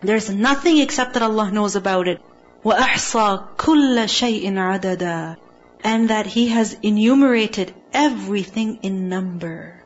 There's 0.02 0.28
nothing 0.28 0.78
except 0.78 1.14
that 1.14 1.22
Allah 1.22 1.50
knows 1.50 1.76
about 1.76 2.08
it. 2.08 2.20
وَأَحْصَى 2.64 3.56
كُلَّ 3.56 4.04
شَيْءٍ 4.04 4.52
عَدَدًا 4.52 5.36
and 5.83 6.09
that 6.09 6.25
He 6.25 6.47
has 6.49 6.75
enumerated 6.81 7.73
everything 7.93 8.79
in 8.83 9.09
number. 9.09 9.83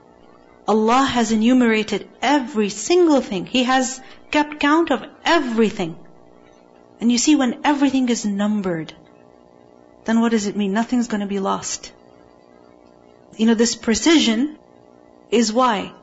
Allah 0.68 1.04
has 1.04 1.32
enumerated 1.32 2.08
every 2.22 2.70
single 2.70 3.22
thing. 3.22 3.46
He 3.46 3.64
has 3.64 4.02
kept 4.32 4.60
count 4.60 4.92
of 4.92 5.06
everything. 5.24 5.96
And 7.00 7.12
you 7.12 7.18
see, 7.18 7.36
when 7.36 7.62
everything 7.64 8.10
is 8.10 8.26
numbered, 8.26 8.94
then 10.06 10.22
what 10.22 10.32
does 10.32 10.48
it 10.48 10.56
mean? 10.56 10.74
Nothing's 10.74 11.08
going 11.08 11.22
to 11.22 11.28
be 11.28 11.40
lost. 11.40 11.92
You 13.38 13.48
know, 13.48 13.54
this 13.54 13.76
precision 13.76 14.58
is 15.30 15.52
why. 15.52 15.94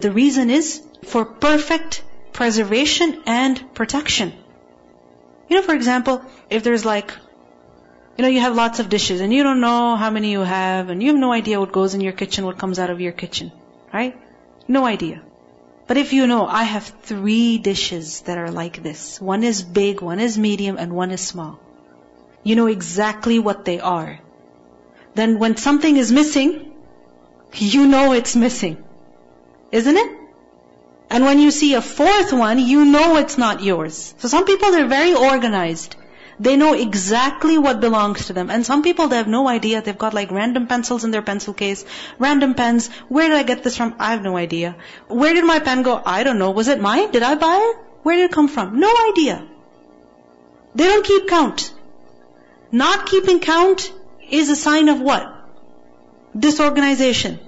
The 0.00 0.12
reason 0.12 0.50
is 0.50 0.82
for 1.04 1.24
perfect 1.24 2.04
preservation 2.32 3.22
and 3.26 3.74
protection. 3.74 4.32
You 5.48 5.56
know, 5.56 5.62
for 5.62 5.74
example, 5.74 6.22
if 6.50 6.62
there's 6.62 6.84
like 6.84 7.12
you 8.18 8.22
know, 8.22 8.28
you 8.28 8.40
have 8.40 8.56
lots 8.56 8.80
of 8.80 8.88
dishes 8.88 9.20
and 9.20 9.32
you 9.32 9.44
don't 9.44 9.60
know 9.60 9.94
how 9.94 10.10
many 10.10 10.32
you 10.32 10.40
have 10.40 10.88
and 10.90 11.00
you 11.00 11.10
have 11.10 11.16
no 11.16 11.32
idea 11.32 11.60
what 11.60 11.70
goes 11.70 11.94
in 11.94 12.00
your 12.00 12.12
kitchen, 12.12 12.44
what 12.44 12.58
comes 12.58 12.80
out 12.80 12.90
of 12.90 13.00
your 13.00 13.12
kitchen. 13.12 13.52
Right? 13.94 14.20
No 14.66 14.84
idea. 14.84 15.22
But 15.86 15.98
if 15.98 16.12
you 16.12 16.26
know, 16.26 16.44
I 16.44 16.64
have 16.64 16.82
three 16.84 17.58
dishes 17.58 18.22
that 18.22 18.36
are 18.36 18.50
like 18.50 18.82
this. 18.82 19.20
One 19.20 19.44
is 19.44 19.62
big, 19.62 20.00
one 20.00 20.18
is 20.18 20.36
medium, 20.36 20.76
and 20.78 20.92
one 20.92 21.12
is 21.12 21.20
small. 21.20 21.60
You 22.42 22.56
know 22.56 22.66
exactly 22.66 23.38
what 23.38 23.64
they 23.64 23.78
are. 23.78 24.18
Then 25.14 25.38
when 25.38 25.56
something 25.56 25.96
is 25.96 26.10
missing, 26.10 26.74
you 27.54 27.86
know 27.86 28.12
it's 28.12 28.34
missing. 28.34 28.82
Isn't 29.70 29.96
it? 29.96 30.18
And 31.08 31.24
when 31.24 31.38
you 31.38 31.52
see 31.52 31.74
a 31.74 31.80
fourth 31.80 32.32
one, 32.32 32.58
you 32.58 32.84
know 32.84 33.16
it's 33.16 33.38
not 33.38 33.62
yours. 33.62 34.14
So 34.18 34.28
some 34.28 34.44
people, 34.44 34.72
they're 34.72 34.88
very 34.88 35.14
organized. 35.14 35.94
They 36.40 36.56
know 36.56 36.72
exactly 36.72 37.58
what 37.58 37.80
belongs 37.80 38.26
to 38.26 38.32
them. 38.32 38.50
And 38.50 38.64
some 38.64 38.82
people, 38.82 39.08
they 39.08 39.16
have 39.16 39.26
no 39.26 39.48
idea. 39.48 39.82
They've 39.82 39.98
got 39.98 40.14
like 40.14 40.30
random 40.30 40.66
pencils 40.68 41.04
in 41.04 41.10
their 41.10 41.22
pencil 41.22 41.52
case, 41.52 41.84
random 42.18 42.54
pens. 42.54 42.88
Where 43.08 43.28
did 43.28 43.36
I 43.36 43.42
get 43.42 43.64
this 43.64 43.76
from? 43.76 43.96
I 43.98 44.12
have 44.12 44.22
no 44.22 44.36
idea. 44.36 44.76
Where 45.08 45.34
did 45.34 45.44
my 45.44 45.58
pen 45.58 45.82
go? 45.82 46.00
I 46.04 46.22
don't 46.22 46.38
know. 46.38 46.50
Was 46.52 46.68
it 46.68 46.80
mine? 46.80 47.10
Did 47.10 47.22
I 47.22 47.34
buy 47.34 47.56
it? 47.70 47.84
Where 48.04 48.16
did 48.16 48.30
it 48.30 48.32
come 48.32 48.48
from? 48.48 48.78
No 48.78 48.92
idea. 49.10 49.44
They 50.74 50.84
don't 50.84 51.04
keep 51.04 51.28
count. 51.28 51.74
Not 52.70 53.06
keeping 53.06 53.40
count 53.40 53.92
is 54.30 54.50
a 54.50 54.56
sign 54.56 54.88
of 54.88 55.00
what? 55.00 55.34
Disorganization. 56.38 57.40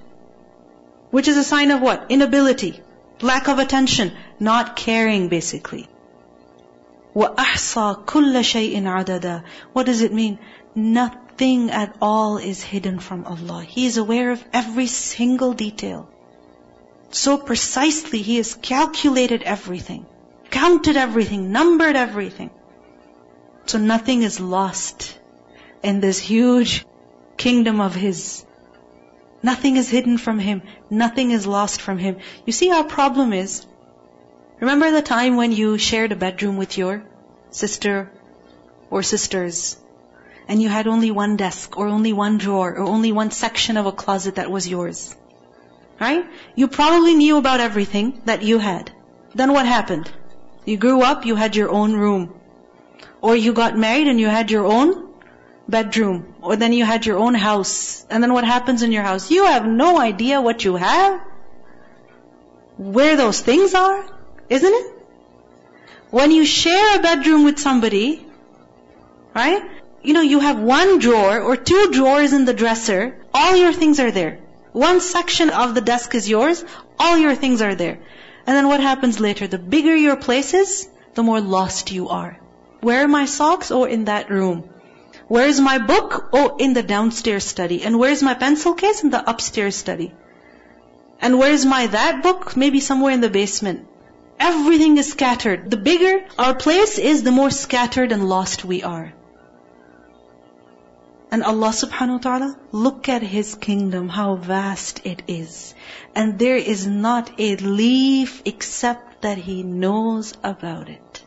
Which 1.11 1.27
is 1.27 1.37
a 1.37 1.43
sign 1.43 1.71
of 1.71 1.81
what? 1.81 2.07
Inability. 2.09 2.81
Lack 3.21 3.47
of 3.47 3.59
attention. 3.59 4.11
Not 4.39 4.75
caring 4.75 5.29
basically. 5.29 5.87
وَأَحْصَى 7.16 8.04
كُلَّ 8.04 8.34
شَيْءٍ 8.44 8.82
عَدَدًا 8.82 9.42
What 9.72 9.86
does 9.86 10.02
it 10.02 10.12
mean? 10.12 10.38
Nothing 10.74 11.70
at 11.70 11.96
all 12.02 12.36
is 12.36 12.62
hidden 12.62 12.98
from 12.98 13.24
Allah. 13.24 13.62
He 13.62 13.86
is 13.86 13.96
aware 13.96 14.32
of 14.32 14.44
every 14.52 14.86
single 14.86 15.54
detail. 15.54 16.10
So 17.10 17.38
precisely 17.38 18.20
He 18.20 18.36
has 18.36 18.54
calculated 18.54 19.42
everything, 19.42 20.04
counted 20.50 20.98
everything, 20.98 21.52
numbered 21.52 21.96
everything. 21.96 22.50
So 23.64 23.78
nothing 23.78 24.22
is 24.22 24.38
lost 24.38 25.18
in 25.82 26.00
this 26.00 26.18
huge 26.18 26.84
kingdom 27.38 27.80
of 27.80 27.94
His. 27.94 28.44
Nothing 29.42 29.76
is 29.76 29.88
hidden 29.88 30.18
from 30.18 30.38
Him. 30.38 30.62
Nothing 30.90 31.30
is 31.30 31.46
lost 31.46 31.80
from 31.80 31.96
Him. 31.96 32.18
You 32.44 32.52
see, 32.52 32.70
our 32.70 32.84
problem 32.84 33.32
is, 33.32 33.64
Remember 34.61 34.91
the 34.91 35.01
time 35.01 35.37
when 35.37 35.51
you 35.51 35.79
shared 35.79 36.11
a 36.11 36.15
bedroom 36.15 36.55
with 36.55 36.77
your 36.77 37.03
sister 37.49 38.11
or 38.91 39.01
sisters 39.01 39.75
and 40.47 40.61
you 40.61 40.69
had 40.69 40.85
only 40.85 41.09
one 41.09 41.35
desk 41.35 41.77
or 41.79 41.87
only 41.87 42.13
one 42.13 42.37
drawer 42.37 42.77
or 42.77 42.83
only 42.83 43.11
one 43.11 43.31
section 43.31 43.75
of 43.75 43.87
a 43.87 43.91
closet 43.91 44.35
that 44.35 44.51
was 44.51 44.67
yours? 44.67 45.15
Right? 45.99 46.27
You 46.55 46.67
probably 46.67 47.15
knew 47.15 47.37
about 47.37 47.59
everything 47.59 48.21
that 48.25 48.43
you 48.43 48.59
had. 48.59 48.91
Then 49.33 49.51
what 49.51 49.65
happened? 49.65 50.11
You 50.65 50.77
grew 50.77 51.01
up, 51.01 51.25
you 51.25 51.35
had 51.35 51.55
your 51.55 51.71
own 51.71 51.93
room. 51.93 52.39
Or 53.19 53.35
you 53.35 53.53
got 53.53 53.75
married 53.75 54.07
and 54.07 54.19
you 54.19 54.27
had 54.27 54.51
your 54.51 54.65
own 54.65 55.09
bedroom. 55.67 56.35
Or 56.39 56.55
then 56.55 56.71
you 56.71 56.85
had 56.85 57.07
your 57.07 57.17
own 57.17 57.33
house. 57.33 58.05
And 58.11 58.21
then 58.21 58.31
what 58.31 58.43
happens 58.43 58.83
in 58.83 58.91
your 58.91 59.03
house? 59.03 59.31
You 59.31 59.45
have 59.45 59.65
no 59.65 59.99
idea 59.99 60.39
what 60.39 60.63
you 60.63 60.75
have. 60.75 61.19
Where 62.77 63.15
those 63.15 63.41
things 63.41 63.73
are. 63.73 64.20
Isn't 64.51 64.73
it? 64.73 64.87
When 66.11 66.31
you 66.31 66.45
share 66.45 66.97
a 66.97 67.01
bedroom 67.01 67.45
with 67.45 67.57
somebody, 67.57 68.25
right? 69.33 69.63
you 70.03 70.13
know, 70.13 70.21
you 70.21 70.39
have 70.39 70.59
one 70.59 70.99
drawer 70.99 71.39
or 71.39 71.55
two 71.55 71.91
drawers 71.91 72.33
in 72.33 72.45
the 72.45 72.53
dresser, 72.53 73.17
all 73.33 73.55
your 73.55 73.73
things 73.73 73.99
are 73.99 74.11
there. 74.11 74.39
One 74.73 74.99
section 74.99 75.49
of 75.49 75.75
the 75.75 75.81
desk 75.81 76.15
is 76.15 76.29
yours, 76.29 76.63
all 76.99 77.17
your 77.17 77.35
things 77.35 77.61
are 77.61 77.75
there. 77.75 77.99
And 78.47 78.57
then 78.57 78.67
what 78.67 78.79
happens 78.79 79.19
later? 79.19 79.47
The 79.47 79.59
bigger 79.59 79.95
your 79.95 80.15
place 80.15 80.53
is, 80.53 80.89
the 81.13 81.23
more 81.23 81.41
lost 81.41 81.91
you 81.91 82.09
are. 82.09 82.39
Where 82.79 83.03
are 83.03 83.07
my 83.07 83.25
socks? 83.25 83.69
Oh, 83.69 83.83
in 83.83 84.05
that 84.05 84.31
room. 84.31 84.69
Where's 85.27 85.59
my 85.59 85.77
book? 85.77 86.29
Oh, 86.33 86.55
in 86.57 86.73
the 86.73 86.83
downstairs 86.83 87.43
study. 87.43 87.83
And 87.83 87.99
where's 87.99 88.23
my 88.23 88.33
pencil 88.33 88.73
case? 88.73 89.03
In 89.03 89.11
the 89.11 89.29
upstairs 89.29 89.75
study. 89.75 90.13
And 91.19 91.37
where's 91.37 91.65
my 91.65 91.87
that 91.87 92.23
book? 92.23 92.57
Maybe 92.57 92.79
somewhere 92.79 93.13
in 93.13 93.21
the 93.21 93.29
basement. 93.29 93.87
Everything 94.43 94.97
is 94.97 95.11
scattered. 95.11 95.69
The 95.69 95.77
bigger 95.77 96.25
our 96.35 96.55
place 96.55 96.97
is, 96.97 97.21
the 97.21 97.31
more 97.31 97.51
scattered 97.51 98.11
and 98.11 98.27
lost 98.27 98.65
we 98.65 98.81
are. 98.81 99.13
And 101.29 101.43
Allah 101.43 101.69
subhanahu 101.69 102.15
wa 102.15 102.23
ta'ala, 102.23 102.57
look 102.71 103.07
at 103.07 103.21
His 103.21 103.53
kingdom, 103.53 104.09
how 104.09 104.35
vast 104.47 105.05
it 105.05 105.21
is. 105.27 105.75
And 106.15 106.39
there 106.39 106.57
is 106.57 106.87
not 106.87 107.31
a 107.37 107.55
leaf 107.55 108.41
except 108.43 109.21
that 109.21 109.37
He 109.37 109.61
knows 109.61 110.33
about 110.43 110.89
it. 110.89 111.23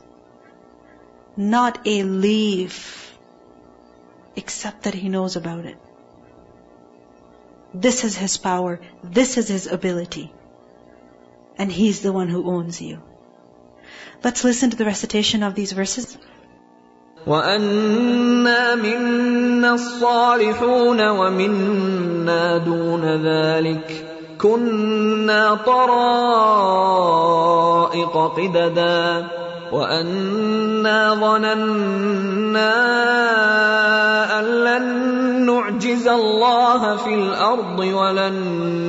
Not 1.36 1.86
a 1.86 2.02
leaf 2.02 3.16
except 4.34 4.82
that 4.82 4.94
He 4.94 5.08
knows 5.08 5.36
about 5.36 5.66
it. 5.66 5.78
This 7.72 8.02
is 8.02 8.16
His 8.16 8.36
power. 8.38 8.80
This 9.04 9.38
is 9.38 9.46
His 9.46 9.68
ability 9.68 10.32
And 11.57 11.71
He's 11.71 12.01
the 12.01 12.11
one 12.13 12.29
who 12.29 12.49
owns 12.49 12.81
you. 12.81 12.99
Let's 14.23 14.43
listen 14.43 14.69
to 14.71 14.77
the 14.77 14.85
recitation 14.85 15.43
of 15.43 15.55
these 15.55 15.71
verses. 15.71 16.17
وَأَنَّا 17.27 18.75
مِنَّا 18.75 19.73
الصَّالِحُونَ 19.73 21.09
وَمِنَّا 21.09 22.57
دُونَ 22.57 23.03
ذَلِكَ 23.25 24.05
كُنَّا 24.39 25.55
طَرَائِقَ 25.65 26.45
قِدَدًا 28.37 29.27
وَأَنَّا 29.71 31.13
ظَنَنَّا 31.13 32.71
أَن 34.39 34.45
لَّن 34.45 34.85
نُّعْجِزَ 35.45 36.07
اللَّهَ 36.07 36.95
فِي 36.95 37.13
الْأَرْضِ 37.13 37.79
وَلَن 37.79 38.35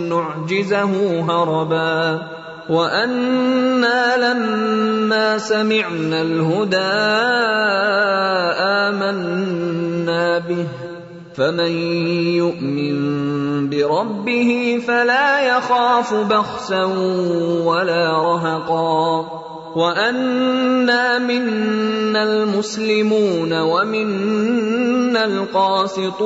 نُّعْجِزَهُ 0.08 1.20
هَرَبًا 1.20 2.22
وَأَنَّا 2.69 4.17
لَمَّا 4.17 5.37
سَمِعْنَا 5.37 6.21
الْهُدَىٰ 6.21 6.97
آمَنَّا 8.89 10.25
بِهِ 10.49 10.65
فَمَن 11.37 11.73
يُؤْمِن 12.41 12.97
بِرَبِّهِ 13.69 14.81
فَلَا 14.87 15.29
يَخَافُ 15.57 16.13
بَخْسًا 16.13 16.83
وَلَا 17.69 18.05
رَهَقًا 18.11 19.01
وَأَنَّا 19.75 21.19
مِنَّا 21.19 22.23
الْمُسْلِمُونَ 22.23 23.53
وَمِنَّا 23.61 25.25
الْقَاسِطُونَ 25.25 26.25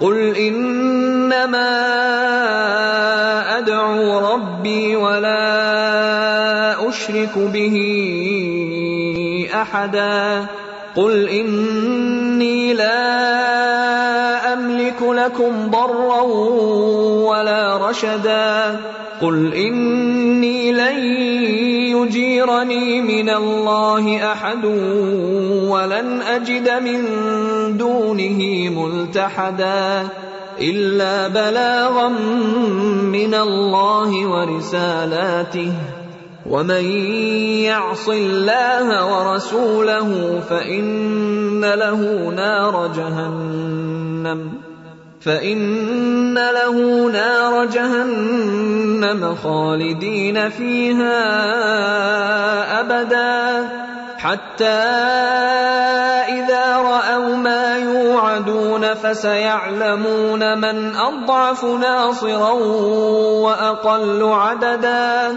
قل 0.00 0.36
انما 0.36 1.70
ادعو 3.58 4.18
ربي 4.34 4.96
ولا 4.96 6.88
اشرك 6.88 7.38
به 7.38 7.76
احدا 9.54 10.46
قل 10.96 11.28
اني 11.28 12.74
لا 12.74 13.49
لكم 15.24 15.70
ضرا 15.70 16.20
ولا 17.30 17.88
رشدا. 17.90 18.80
قل 19.20 19.54
إني 19.54 20.72
لن 20.72 20.98
يجيرني 21.96 23.00
من 23.00 23.30
الله 23.30 24.32
أحد 24.32 24.64
ولن 25.68 26.22
أجد 26.22 26.70
من 26.70 27.00
دونه 27.76 28.40
ملتحدا 28.68 30.08
إلا 30.60 31.28
بلاغا 31.28 32.08
من 33.12 33.34
الله 33.34 34.10
ورسالاته. 34.28 35.72
ومن 36.50 36.84
يعص 37.68 38.08
الله 38.08 38.88
ورسوله 39.06 40.40
فإن 40.50 41.64
له 41.64 42.00
نار 42.36 42.90
جهنم. 42.96 44.69
فان 45.20 46.34
له 46.34 46.76
نار 47.12 47.64
جهنم 47.66 49.36
خالدين 49.42 50.50
فيها 50.50 51.20
ابدا 52.80 53.68
حتى 54.18 54.80
اذا 56.28 56.76
راوا 56.76 57.36
ما 57.36 57.78
يوعدون 57.78 58.94
فسيعلمون 58.94 60.58
من 60.58 60.96
اضعف 60.96 61.64
ناصرا 61.64 62.52
واقل 63.44 64.22
عددا 64.22 65.36